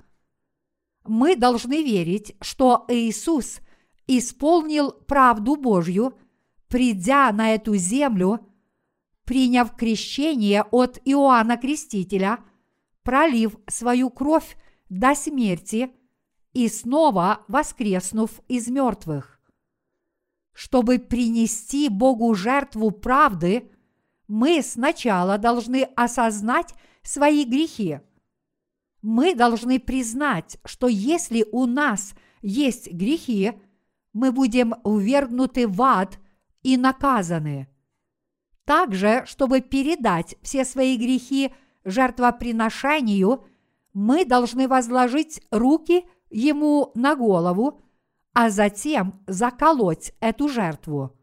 [1.04, 3.60] Мы должны верить, что Иисус
[4.06, 6.18] исполнил правду Божью–
[6.74, 8.40] придя на эту землю,
[9.24, 12.40] приняв крещение от Иоанна Крестителя,
[13.04, 14.56] пролив свою кровь
[14.88, 15.92] до смерти
[16.52, 19.40] и снова воскреснув из мертвых.
[20.52, 23.70] Чтобы принести Богу жертву правды,
[24.26, 28.00] мы сначала должны осознать свои грехи.
[29.02, 33.52] Мы должны признать, что если у нас есть грехи,
[34.12, 36.18] мы будем увергнуты в ад
[36.62, 37.68] и наказаны.
[38.64, 41.52] Также, чтобы передать все свои грехи
[41.84, 43.44] жертвоприношению,
[43.92, 47.82] мы должны возложить руки ему на голову,
[48.32, 51.16] а затем заколоть эту жертву.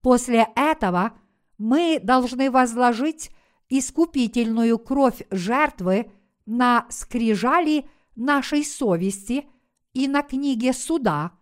[0.00, 1.12] После этого
[1.58, 3.30] мы должны возложить
[3.68, 6.10] искупительную кровь жертвы
[6.46, 9.46] на скрижали нашей совести
[9.92, 11.32] и на книге суда,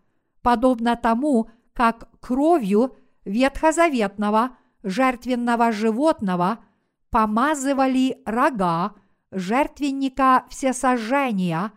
[0.42, 6.64] подобно тому, как кровью ветхозаветного жертвенного животного
[7.10, 8.94] помазывали рога
[9.30, 11.72] жертвенника всесожжения,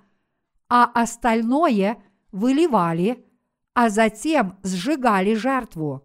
[0.69, 3.25] а остальное выливали,
[3.73, 6.03] а затем сжигали жертву.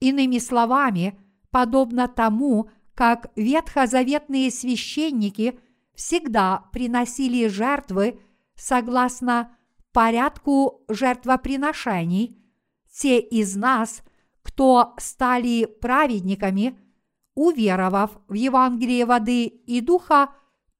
[0.00, 1.18] Иными словами,
[1.50, 2.70] подобно тому,
[3.00, 5.58] как ветхозаветные священники
[5.94, 8.20] всегда приносили жертвы
[8.54, 9.56] согласно
[9.90, 12.36] порядку жертвоприношений,
[12.92, 14.02] те из нас,
[14.42, 16.78] кто стали праведниками,
[17.34, 20.34] уверовав в Евангелие воды и духа,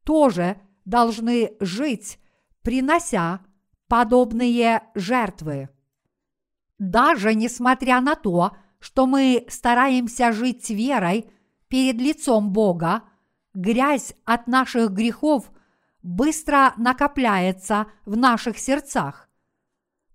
[0.04, 2.18] тоже должны жить,
[2.60, 3.40] принося
[3.88, 5.70] подобные жертвы.
[6.78, 11.30] Даже несмотря на то, что мы стараемся жить верой
[11.70, 13.04] перед лицом Бога,
[13.54, 15.50] грязь от наших грехов
[16.02, 19.30] быстро накопляется в наших сердцах.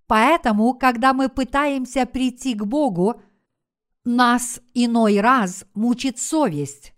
[0.06, 3.20] Поэтому, когда мы пытаемся прийти к Богу,
[4.04, 6.92] нас иной раз мучит совесть.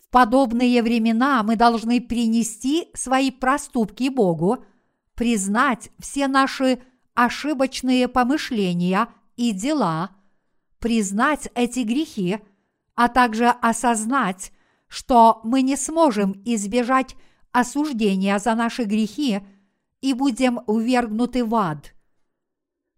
[0.00, 4.64] В подобные времена мы должны принести свои проступки Богу,
[5.14, 6.82] признать все наши
[7.14, 10.16] ошибочные помышления и дела,
[10.78, 12.40] признать эти грехи,
[13.00, 14.52] а также осознать,
[14.86, 17.16] что мы не сможем избежать
[17.50, 19.40] осуждения за наши грехи
[20.02, 21.94] и будем увергнуты в ад.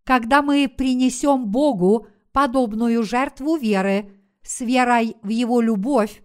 [0.02, 4.10] Когда мы принесем Богу подобную жертву веры
[4.42, 6.24] с верой в Его любовь,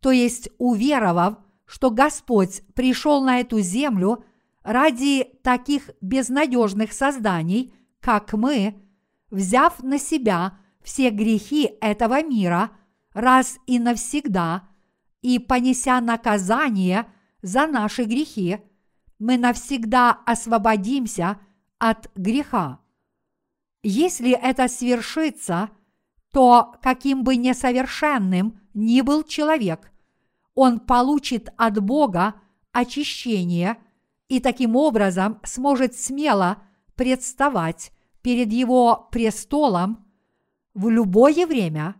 [0.00, 4.22] то есть уверовав, что Господь пришел на эту землю
[4.62, 8.82] ради таких безнадежных созданий, как мы,
[9.30, 12.72] взяв на себя все грехи этого мира
[13.18, 14.68] раз и навсегда
[15.22, 17.06] и понеся наказание
[17.42, 18.58] за наши грехи,
[19.18, 21.40] мы навсегда освободимся
[21.78, 22.80] от греха.
[23.82, 25.70] Если это свершится,
[26.32, 29.90] то каким бы несовершенным ни был человек,
[30.54, 32.34] он получит от Бога
[32.72, 33.78] очищение
[34.28, 36.62] и таким образом сможет смело
[36.94, 37.92] представать
[38.22, 40.04] перед Его престолом
[40.74, 41.96] в любое время,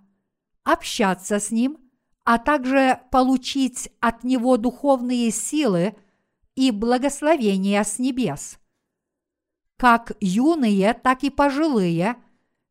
[0.73, 1.79] общаться с Ним,
[2.25, 5.97] а также получить от Него духовные силы
[6.55, 8.59] и благословения с небес–
[9.79, 12.17] как юные, так и пожилые,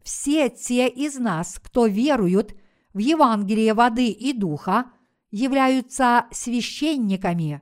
[0.03, 2.53] все те из нас, кто веруют
[2.93, 4.91] в Евангелие воды и духа,
[5.31, 7.61] являются священниками.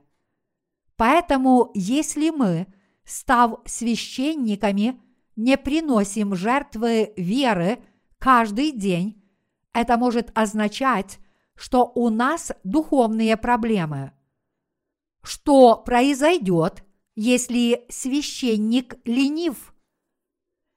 [0.96, 2.66] Поэтому, если мы,
[3.04, 5.00] став священниками,
[5.36, 7.78] не приносим жертвы веры
[8.18, 9.22] каждый день,
[9.76, 11.18] это может означать,
[11.54, 14.12] что у нас духовные проблемы.
[15.22, 16.82] Что произойдет,
[17.14, 19.74] если священник ленив?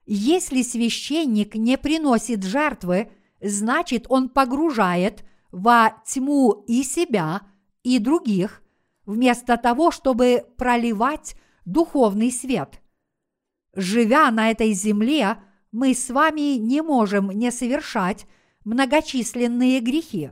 [0.06, 7.44] Если священник не приносит жертвы, значит он погружает во тьму и себя,
[7.84, 8.62] и других,
[9.06, 12.82] вместо того, чтобы проливать духовный свет.
[13.74, 15.38] Живя на этой земле,
[15.72, 18.26] мы с вами не можем не совершать
[18.64, 20.32] многочисленные грехи.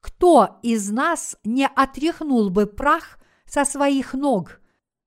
[0.00, 4.60] Кто из нас не отряхнул бы прах со своих ног–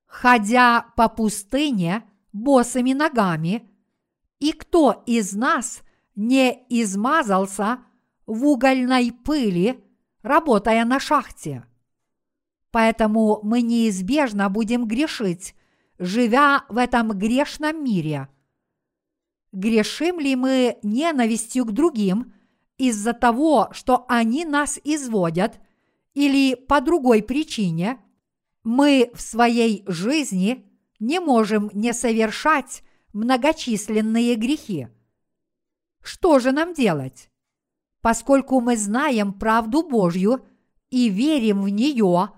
[0.08, 2.04] ходя по пустыне
[2.34, 3.70] босыми ногами,
[4.40, 5.82] и кто из нас
[6.16, 7.80] не измазался
[8.26, 9.84] в угольной пыли,
[10.24, 11.66] работая на шахте?
[12.72, 15.56] Поэтому мы неизбежно будем грешить,
[16.00, 18.28] живя в этом грешном мире.
[19.58, 22.34] Грешим ли мы ненавистью к другим
[22.78, 25.60] из-за того, что они нас изводят,
[26.14, 28.00] или по другой причине–
[28.68, 30.66] мы в своей жизни
[31.00, 32.84] не можем не совершать
[33.14, 34.90] многочисленные грехи.
[36.04, 37.30] Что же нам делать?
[38.02, 40.46] Поскольку мы знаем правду Божью
[40.90, 42.32] и верим в нее,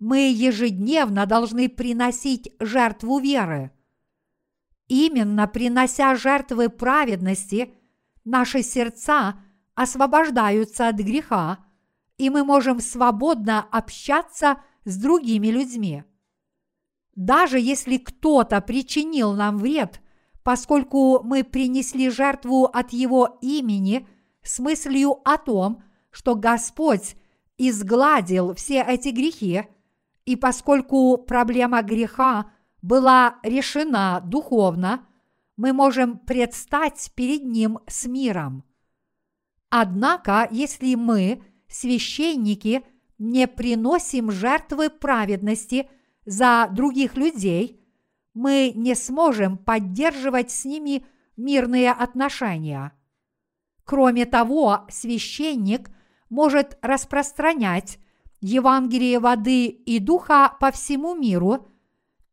[0.00, 3.70] мы ежедневно должны приносить жертву веры.
[4.88, 7.74] Именно принося жертвы праведности,
[8.24, 9.40] наши сердца
[9.74, 11.58] освобождаются от греха,
[12.18, 16.04] и мы можем свободно общаться с другими людьми.
[17.14, 20.00] Даже если кто-то причинил нам вред,
[20.42, 24.06] поскольку мы принесли жертву от его имени
[24.42, 27.16] с мыслью о том, что Господь
[27.58, 29.64] изгладил все эти грехи,
[30.24, 32.50] и поскольку проблема греха
[32.86, 35.06] была решена духовно,
[35.56, 38.64] мы можем предстать перед Ним с миром–
[39.70, 42.82] Однако, если мы, священники,
[43.18, 45.88] не приносим жертвы праведности
[46.24, 47.80] за других людей,
[48.34, 51.04] мы не сможем поддерживать с ними
[51.36, 52.92] мирные отношения.
[53.84, 55.90] Кроме того, священник
[56.28, 57.98] может распространять
[58.40, 61.68] Евангелие воды и духа по всему миру,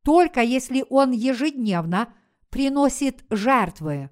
[0.03, 2.13] только если он ежедневно
[2.49, 4.09] приносит жертвы.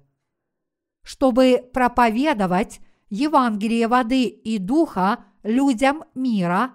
[1.02, 6.74] Чтобы проповедовать Евангелие воды и духа людям мира,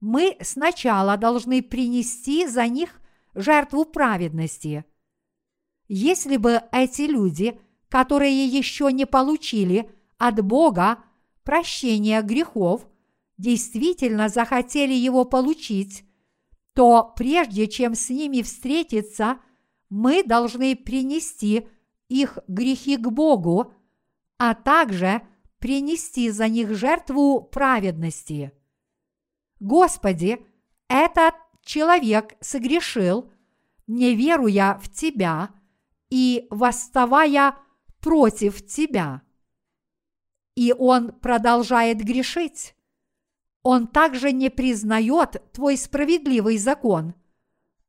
[0.00, 3.00] мы сначала должны принести за них
[3.34, 4.84] жертву праведности.
[5.88, 7.58] Если бы эти люди,
[7.88, 10.98] которые еще не получили от Бога
[11.44, 12.86] прощения грехов,
[13.38, 16.04] действительно захотели его получить,
[16.80, 19.38] то прежде чем с ними встретиться,
[19.90, 21.68] мы должны принести
[22.08, 23.74] их грехи к Богу,
[24.38, 25.20] а также
[25.58, 28.52] принести за них жертву праведности.
[29.58, 30.42] Господи,
[30.88, 33.30] этот человек согрешил,
[33.86, 35.50] не веруя в Тебя
[36.08, 37.58] и восставая
[38.00, 39.20] против Тебя.
[40.54, 42.74] И он продолжает грешить.
[43.62, 47.14] Он также не признает Твой справедливый закон,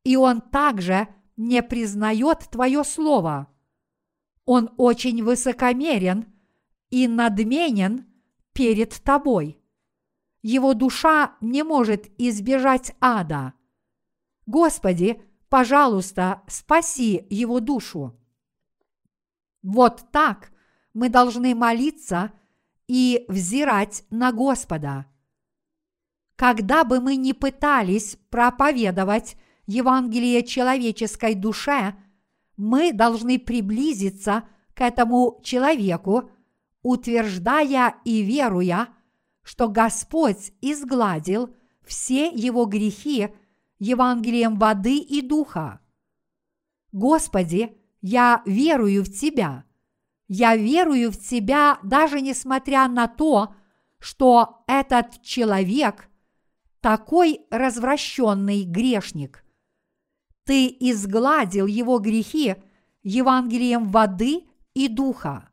[0.04, 3.48] и он также не признает Твое Слово.
[4.44, 6.26] Он очень высокомерен
[6.90, 8.06] и надменен
[8.52, 9.58] перед Тобой.
[10.42, 13.54] Его душа не может избежать ада.
[14.44, 18.18] Господи, пожалуйста, спаси его душу.
[19.62, 20.52] Вот так
[20.92, 22.32] мы должны молиться
[22.88, 25.06] и взирать на Господа.
[26.42, 29.36] Когда бы мы ни пытались проповедовать
[29.68, 31.94] Евангелие человеческой душе,
[32.56, 36.32] мы должны приблизиться к этому человеку,
[36.82, 38.88] утверждая и веруя,
[39.44, 43.28] что Господь изгладил все его грехи
[43.78, 45.78] Евангелием воды и духа.
[46.90, 49.62] Господи, я верую в Тебя.
[50.26, 53.54] Я верую в Тебя даже несмотря на то,
[54.00, 56.08] что этот человек
[56.82, 59.44] такой развращенный грешник.
[60.44, 62.56] Ты изгладил его грехи
[63.02, 65.48] Евангелием воды и духа.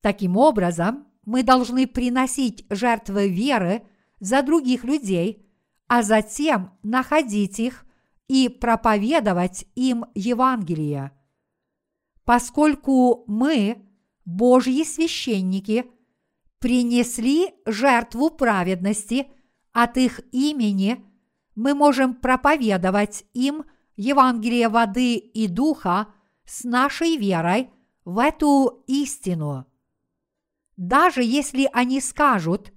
[0.00, 3.82] Таким образом, мы должны приносить жертвы веры
[4.20, 5.46] за других людей,
[5.88, 7.84] а затем находить их
[8.28, 11.10] и проповедовать им Евангелие.
[12.24, 13.84] Поскольку мы,
[14.24, 15.90] Божьи священники,
[16.60, 19.26] принесли жертву праведности
[19.72, 21.04] от их имени,
[21.54, 23.64] мы можем проповедовать им
[23.96, 26.08] Евангелие воды и духа
[26.44, 27.70] с нашей верой
[28.04, 29.66] в эту истину
[30.80, 32.72] даже если они скажут,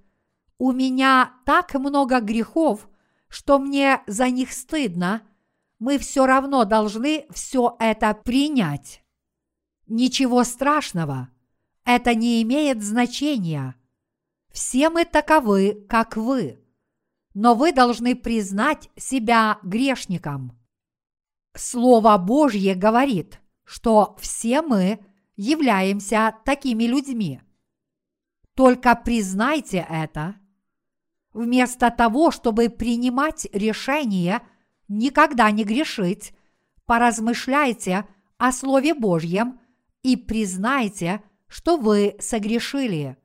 [0.58, 2.86] у меня так много грехов,
[3.28, 5.22] что мне за них стыдно,
[5.78, 9.02] мы все равно должны все это принять.
[9.86, 11.30] Ничего страшного,
[11.86, 13.74] это не имеет значения.
[14.52, 16.62] Все мы таковы, как вы,
[17.34, 20.58] но вы должны признать себя грешником.
[21.54, 25.04] Слово Божье говорит, что все мы
[25.36, 27.40] являемся такими людьми–
[28.54, 30.36] только признайте это.
[31.32, 34.42] Вместо того, чтобы принимать решение
[34.86, 36.32] никогда не грешить,
[36.86, 38.06] поразмышляйте
[38.38, 39.60] о Слове Божьем
[40.02, 43.16] и признайте, что вы согрешили.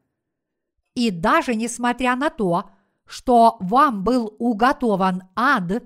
[0.96, 2.72] И даже несмотря на то,
[3.10, 5.84] что вам был уготован ад,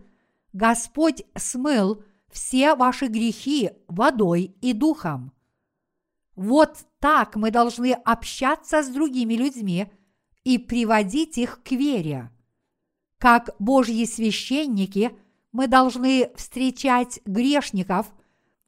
[0.52, 5.32] Господь смыл все ваши грехи водой и духом.
[6.36, 9.90] Вот так мы должны общаться с другими людьми
[10.44, 12.30] и приводить их к вере.
[13.20, 15.18] Как Божьи священники
[15.54, 18.14] мы должны встречать грешников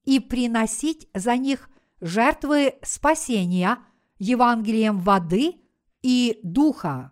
[0.05, 3.79] и приносить за них жертвы спасения
[4.17, 5.55] Евангелием воды
[6.01, 7.11] и духа.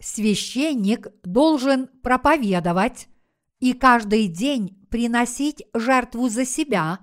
[0.00, 3.08] Священник должен проповедовать
[3.58, 7.00] и каждый день приносить жертву за себя,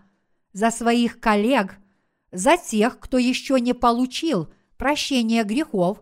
[0.54, 1.78] за своих коллег–
[2.32, 6.02] за тех, кто еще не получил прощения грехов,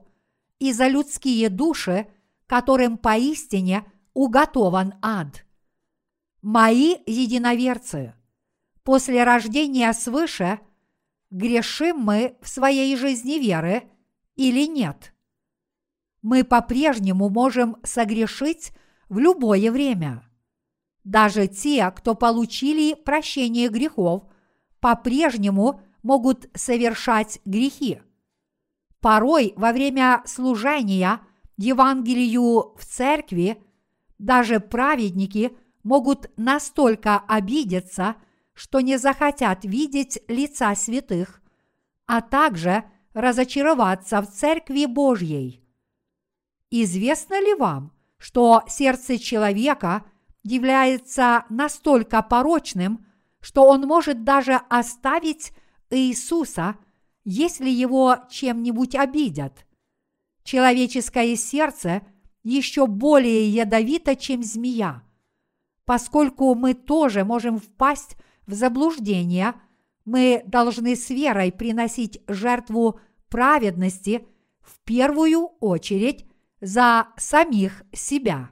[0.60, 2.08] и за людские души,
[2.48, 5.46] которым поистине уготован ад.
[6.42, 8.14] Мои единоверцы,
[8.84, 10.60] после рождения свыше
[11.30, 13.90] грешим мы в своей жизни веры
[14.36, 15.15] или нет?
[16.26, 18.72] Мы по-прежнему можем согрешить
[19.10, 20.24] в любое время.
[21.04, 24.24] Даже те, кто получили прощение грехов,
[24.80, 28.02] по-прежнему могут совершать грехи.
[29.02, 31.22] Порой во время служения
[31.58, 33.64] Евангелию в церкви
[34.18, 38.16] даже праведники могут настолько обидеться,
[38.56, 41.44] что не захотят видеть лица святых,
[42.08, 45.65] а также разочароваться в Церкви Божьей.
[46.72, 50.04] Известно ли вам, что сердце человека
[50.44, 53.06] является настолько порочным,
[53.40, 55.52] что он может даже оставить
[55.90, 56.76] Иисуса,
[57.24, 59.66] если его чем-нибудь обидят?
[60.44, 62.02] Человеческое сердце
[62.44, 65.04] еще более ядовито, чем змея.
[65.86, 69.54] Поскольку мы тоже можем впасть в заблуждение,
[70.04, 73.00] мы должны с верой приносить жертву
[73.30, 74.28] праведности
[74.62, 76.26] в первую очередь
[76.66, 78.50] за самих себя.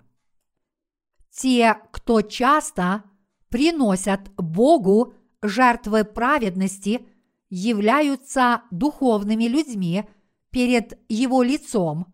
[1.31, 3.03] Те, кто часто
[3.49, 7.07] приносят Богу жертвы праведности,
[7.49, 10.07] являются духовными людьми
[10.51, 12.13] перед Его лицом,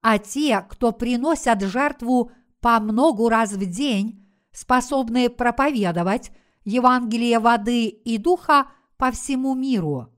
[0.00, 6.32] а те, кто приносят жертву по многу раз в день, способны проповедовать
[6.64, 10.08] Евангелие воды и духа по всему миру.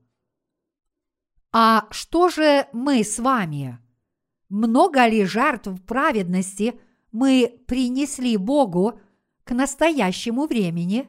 [1.51, 3.77] А что же мы с вами?
[4.51, 6.77] Много ли жертв праведности
[7.13, 8.99] мы принесли Богу
[9.45, 11.07] к настоящему времени?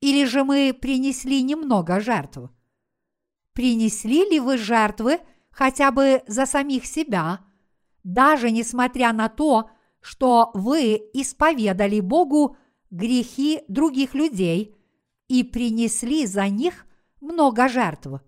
[0.00, 2.38] Или же мы принесли немного жертв?
[3.52, 5.20] Принесли ли вы жертвы
[5.50, 7.40] хотя бы за самих себя,
[8.02, 9.68] даже несмотря на то,
[10.00, 12.56] что вы исповедали Богу
[12.90, 14.74] грехи других людей
[15.26, 16.86] и принесли за них
[17.20, 18.22] много жертв.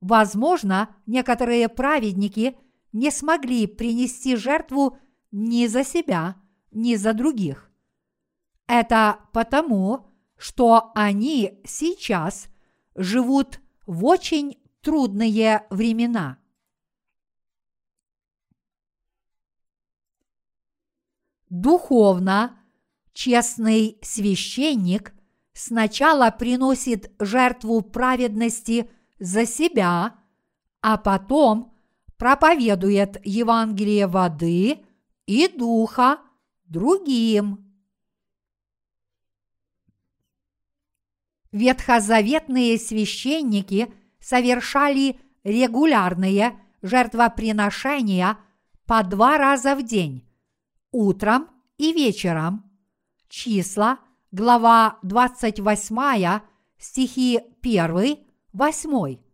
[0.00, 2.56] Возможно, некоторые праведники
[2.92, 4.98] не смогли принести жертву
[5.30, 6.36] ни за себя,
[6.70, 7.70] ни за других.
[8.66, 12.48] Это потому, что они сейчас
[12.94, 16.38] живут в очень трудные времена.
[21.48, 22.56] Духовно
[23.12, 25.12] честный священник
[25.52, 28.88] сначала приносит жертву праведности
[29.18, 30.14] за себя,
[30.80, 31.74] а потом
[32.20, 34.84] проповедует Евангелие воды
[35.24, 36.18] и духа
[36.66, 37.64] другим.
[41.50, 43.90] Ветхозаветные священники
[44.20, 48.36] совершали регулярные жертвоприношения
[48.84, 50.28] по два раза в день,
[50.92, 51.48] утром
[51.78, 52.70] и вечером–
[53.30, 53.98] Числа,
[54.30, 56.40] глава 28,
[56.76, 58.18] стихи 1,
[58.52, 59.29] 8.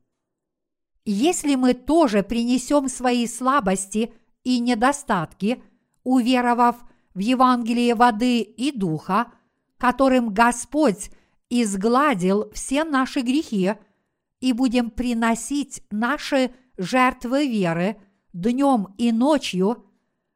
[1.09, 5.63] Если мы тоже принесем свои слабости и недостатки,
[6.03, 6.77] уверовав
[7.15, 9.33] в Евангелие воды и духа,
[9.79, 11.11] которым Господь
[11.49, 13.75] изгладил все наши грехи,
[14.41, 18.01] и будем приносить наши жертвы веры
[18.33, 19.85] днем и ночью,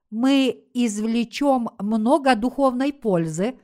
[0.09, 3.59] мы извлечем много духовной пользы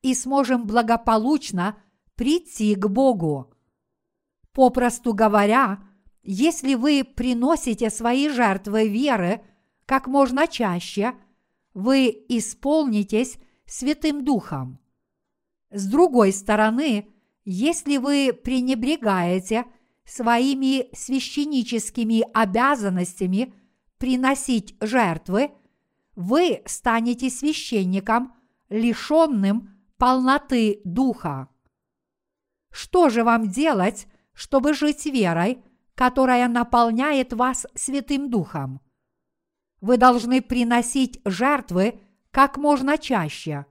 [0.00, 1.76] и сможем благополучно
[2.14, 3.52] прийти к Богу.
[4.52, 5.85] Попросту говоря,
[6.26, 9.42] если вы приносите свои жертвы веры
[9.86, 11.14] как можно чаще,
[11.74, 14.78] вы исполнитесь Святым Духом.
[15.70, 17.08] С другой стороны,
[17.44, 19.64] если вы пренебрегаете
[20.04, 23.54] своими священническими обязанностями
[23.98, 25.50] приносить жертвы–
[26.16, 28.34] вы станете священником,
[28.70, 31.48] лишенным полноты духа.
[32.72, 35.62] Что же вам делать, чтобы жить верой,
[35.96, 38.80] которая наполняет вас Святым Духом?
[39.80, 43.66] Вы должны приносить жертвы как можно чаще.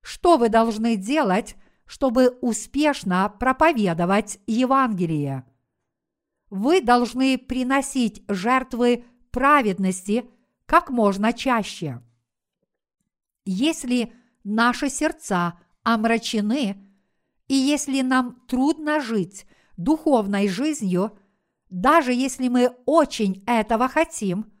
[0.00, 5.44] Что вы должны делать, чтобы успешно проповедовать Евангелие?
[6.48, 10.26] Вы должны приносить жертвы праведности–
[10.72, 12.00] как можно чаще.
[13.44, 16.82] Если наши сердца омрачены,
[17.46, 21.18] и если нам трудно жить духовной жизнью,
[21.72, 24.52] даже если мы очень этого хотим,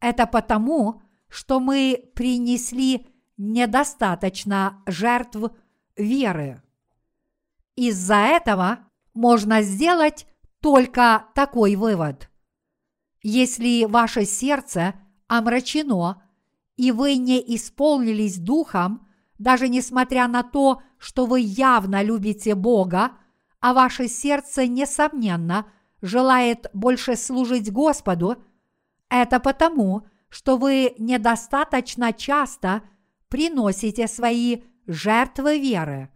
[0.00, 5.52] это потому, что мы принесли недостаточно жертв
[5.96, 6.60] веры.
[7.76, 8.80] Из-за этого
[9.14, 10.26] можно сделать
[10.60, 12.28] только такой вывод.
[13.22, 14.94] Если ваше сердце
[15.28, 16.24] омрачено,
[16.76, 19.06] и вы не исполнились духом,
[19.38, 23.12] даже несмотря на то, что вы явно любите Бога,
[23.60, 25.66] а ваше сердце, несомненно,
[26.02, 28.36] желает больше служить Господу,
[29.08, 32.82] это потому, что вы недостаточно часто
[33.28, 36.10] приносите свои жертвы веры.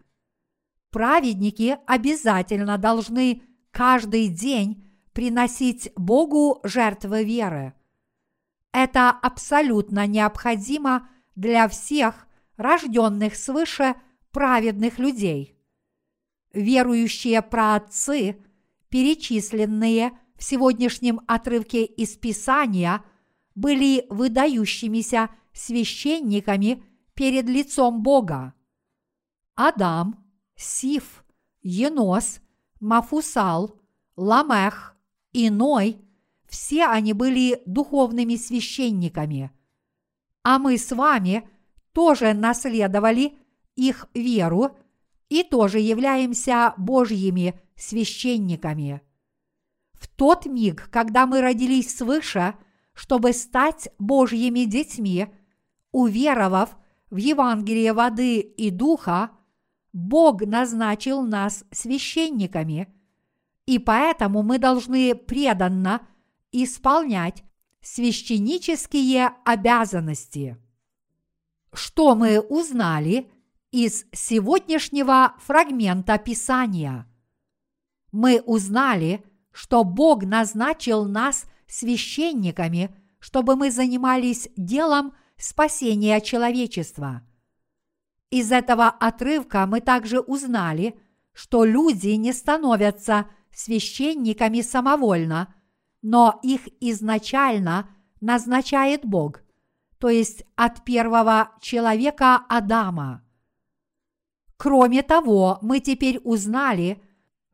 [0.91, 7.75] Праведники обязательно должны каждый день приносить Богу жертвы веры.
[8.73, 12.27] Это абсолютно необходимо для всех
[12.57, 13.95] рожденных свыше
[14.31, 15.57] праведных людей.
[16.53, 18.37] Верующие праотцы,
[18.97, 23.05] перечисленные в сегодняшнем отрывке из Писания,
[23.55, 26.83] были выдающимися священниками
[27.13, 28.55] перед лицом Бога.
[29.55, 30.25] Адам,
[30.57, 31.27] Сиф,
[31.61, 32.41] Енос,
[32.81, 33.79] Мафусал,
[34.17, 34.97] Ламех,
[35.35, 35.99] Иной–
[36.49, 39.51] все они были духовными священниками.
[40.43, 41.47] А мы с вами
[41.93, 43.37] тоже наследовали
[43.75, 44.75] их веру
[45.29, 49.01] и тоже являемся Божьими священниками.
[49.93, 52.55] В тот миг, когда мы родились свыше,
[52.93, 55.29] чтобы стать Божьими детьми,
[55.93, 56.77] уверовав
[57.11, 59.31] в Евангелие воды и духа,
[59.93, 62.93] Бог назначил нас священниками,
[63.65, 66.07] и поэтому мы должны преданно
[66.53, 67.43] исполнять
[67.81, 70.57] священнические обязанности.
[71.73, 73.31] Что мы узнали
[73.71, 77.07] из сегодняшнего фрагмента Писания?
[78.13, 87.23] Мы узнали, что Бог назначил нас священниками, чтобы мы занимались делом спасения человечества–
[88.31, 90.99] из этого отрывка мы также узнали,
[91.33, 95.55] что люди не становятся священниками самовольно,
[96.03, 97.89] но их изначально
[98.21, 99.43] назначает Бог,
[99.99, 103.23] то есть от первого человека Адама.
[104.57, 107.03] Кроме того, мы теперь узнали,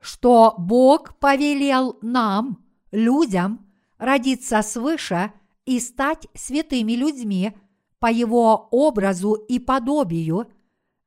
[0.00, 3.66] что Бог повелел нам, людям,
[3.98, 5.32] родиться свыше
[5.64, 7.57] и стать святыми людьми
[7.98, 10.50] по Его образу и подобию–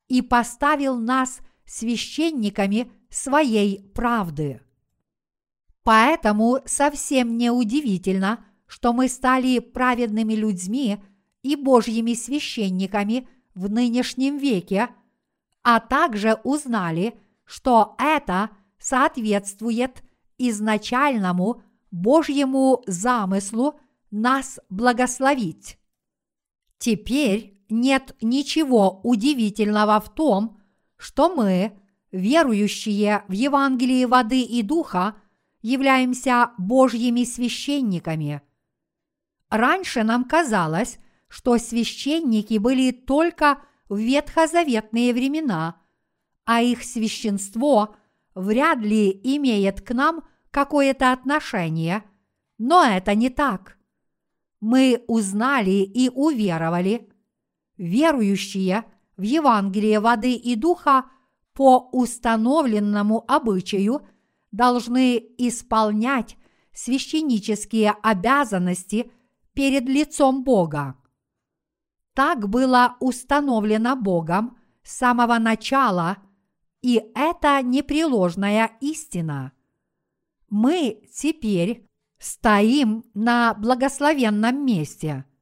[0.08, 4.62] и поставил нас священниками своей правды.
[5.84, 10.98] Поэтому совсем не удивительно, что мы стали праведными людьми
[11.44, 14.90] и Божьими священниками в нынешнем веке,
[15.66, 20.04] а также узнали, что это соответствует
[20.38, 23.80] изначальному Божьему замыслу
[24.12, 25.80] нас благословить.
[26.78, 30.62] Теперь нет ничего удивительного в том,
[30.98, 31.74] что мы,
[32.12, 35.16] верующие в Евангелие воды и духа,
[35.64, 38.44] являемся Божьими священниками.
[39.50, 45.82] Раньше нам казалось, что священники были только в ветхозаветные времена,
[46.46, 47.96] а их священство
[48.34, 52.04] вряд ли имеет к нам какое-то отношение,
[52.58, 53.78] но это не так.
[54.60, 57.10] Мы узнали и уверовали–
[57.78, 58.86] верующие
[59.18, 61.06] в Евангелие воды и духа
[61.54, 64.02] по установленному обычаю
[64.52, 66.38] должны исполнять
[66.74, 69.12] священнические обязанности
[69.54, 70.98] перед лицом Бога.
[72.16, 76.18] Так было установлено Богом с самого начала,
[76.82, 79.52] и это непреложная истина.
[80.50, 81.88] Мы теперь
[82.18, 85.26] стоим на благословенном месте–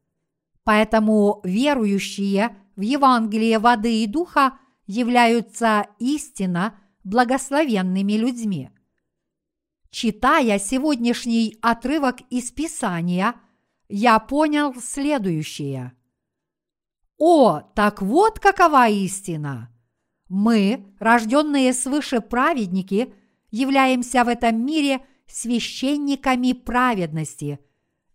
[0.63, 4.57] Поэтому верующие в Евангелие воды и духа
[4.87, 8.69] являются истинно благословенными людьми.
[9.89, 13.35] Читая сегодняшний отрывок из Писания,
[13.89, 15.93] я понял следующее.
[17.25, 19.69] О, так вот какова истина!
[20.27, 23.13] Мы, рожденные свыше праведники,
[23.51, 27.59] являемся в этом мире священниками праведности,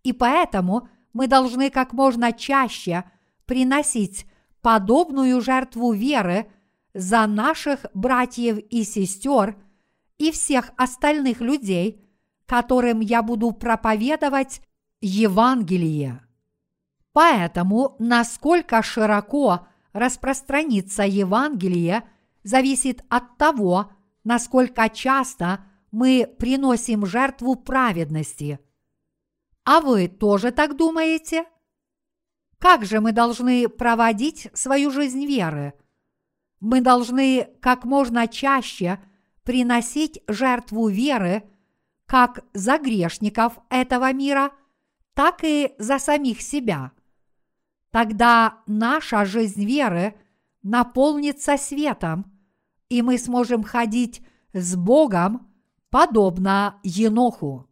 [0.03, 0.89] и поэтому–
[1.19, 3.03] мы должны как можно чаще
[3.45, 4.25] приносить
[4.61, 6.47] подобную жертву веры
[6.95, 9.57] за наших братьев и сестер
[10.17, 12.09] и всех остальных людей,
[12.47, 14.61] которым я буду проповедовать
[15.01, 16.21] Евангелие.
[17.19, 22.05] Поэтому, насколько широко распространится Евангелие,
[22.45, 23.91] зависит от того,
[24.23, 28.61] насколько часто мы приносим жертву праведности–
[29.65, 31.45] а вы тоже так думаете?
[32.59, 35.75] Как же мы должны проводить свою жизнь веры?
[36.61, 38.99] Мы должны как можно чаще
[39.43, 41.43] приносить жертву веры
[42.07, 44.53] как за грешников этого мира,
[45.13, 46.93] так и за самих себя.
[47.91, 50.15] Тогда наша жизнь веры
[50.63, 52.27] наполнится светом,
[52.89, 54.23] и мы сможем ходить
[54.53, 55.49] с Богом,
[55.91, 57.68] подобно Еноху.